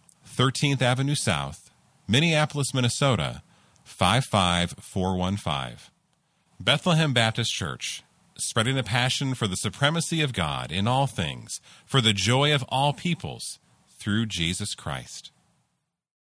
13th 0.35 0.81
Avenue 0.81 1.15
South, 1.15 1.69
Minneapolis, 2.07 2.73
Minnesota 2.73 3.43
55415. 3.83 5.77
Bethlehem 6.57 7.13
Baptist 7.13 7.53
Church 7.53 8.01
spreading 8.37 8.77
a 8.77 8.83
passion 8.83 9.33
for 9.33 9.45
the 9.45 9.57
supremacy 9.57 10.21
of 10.21 10.31
God 10.31 10.71
in 10.71 10.87
all 10.87 11.05
things, 11.05 11.59
for 11.85 11.99
the 11.99 12.13
joy 12.13 12.55
of 12.55 12.63
all 12.69 12.93
peoples, 12.93 13.59
through 13.99 14.25
Jesus 14.25 14.73
Christ. 14.73 15.31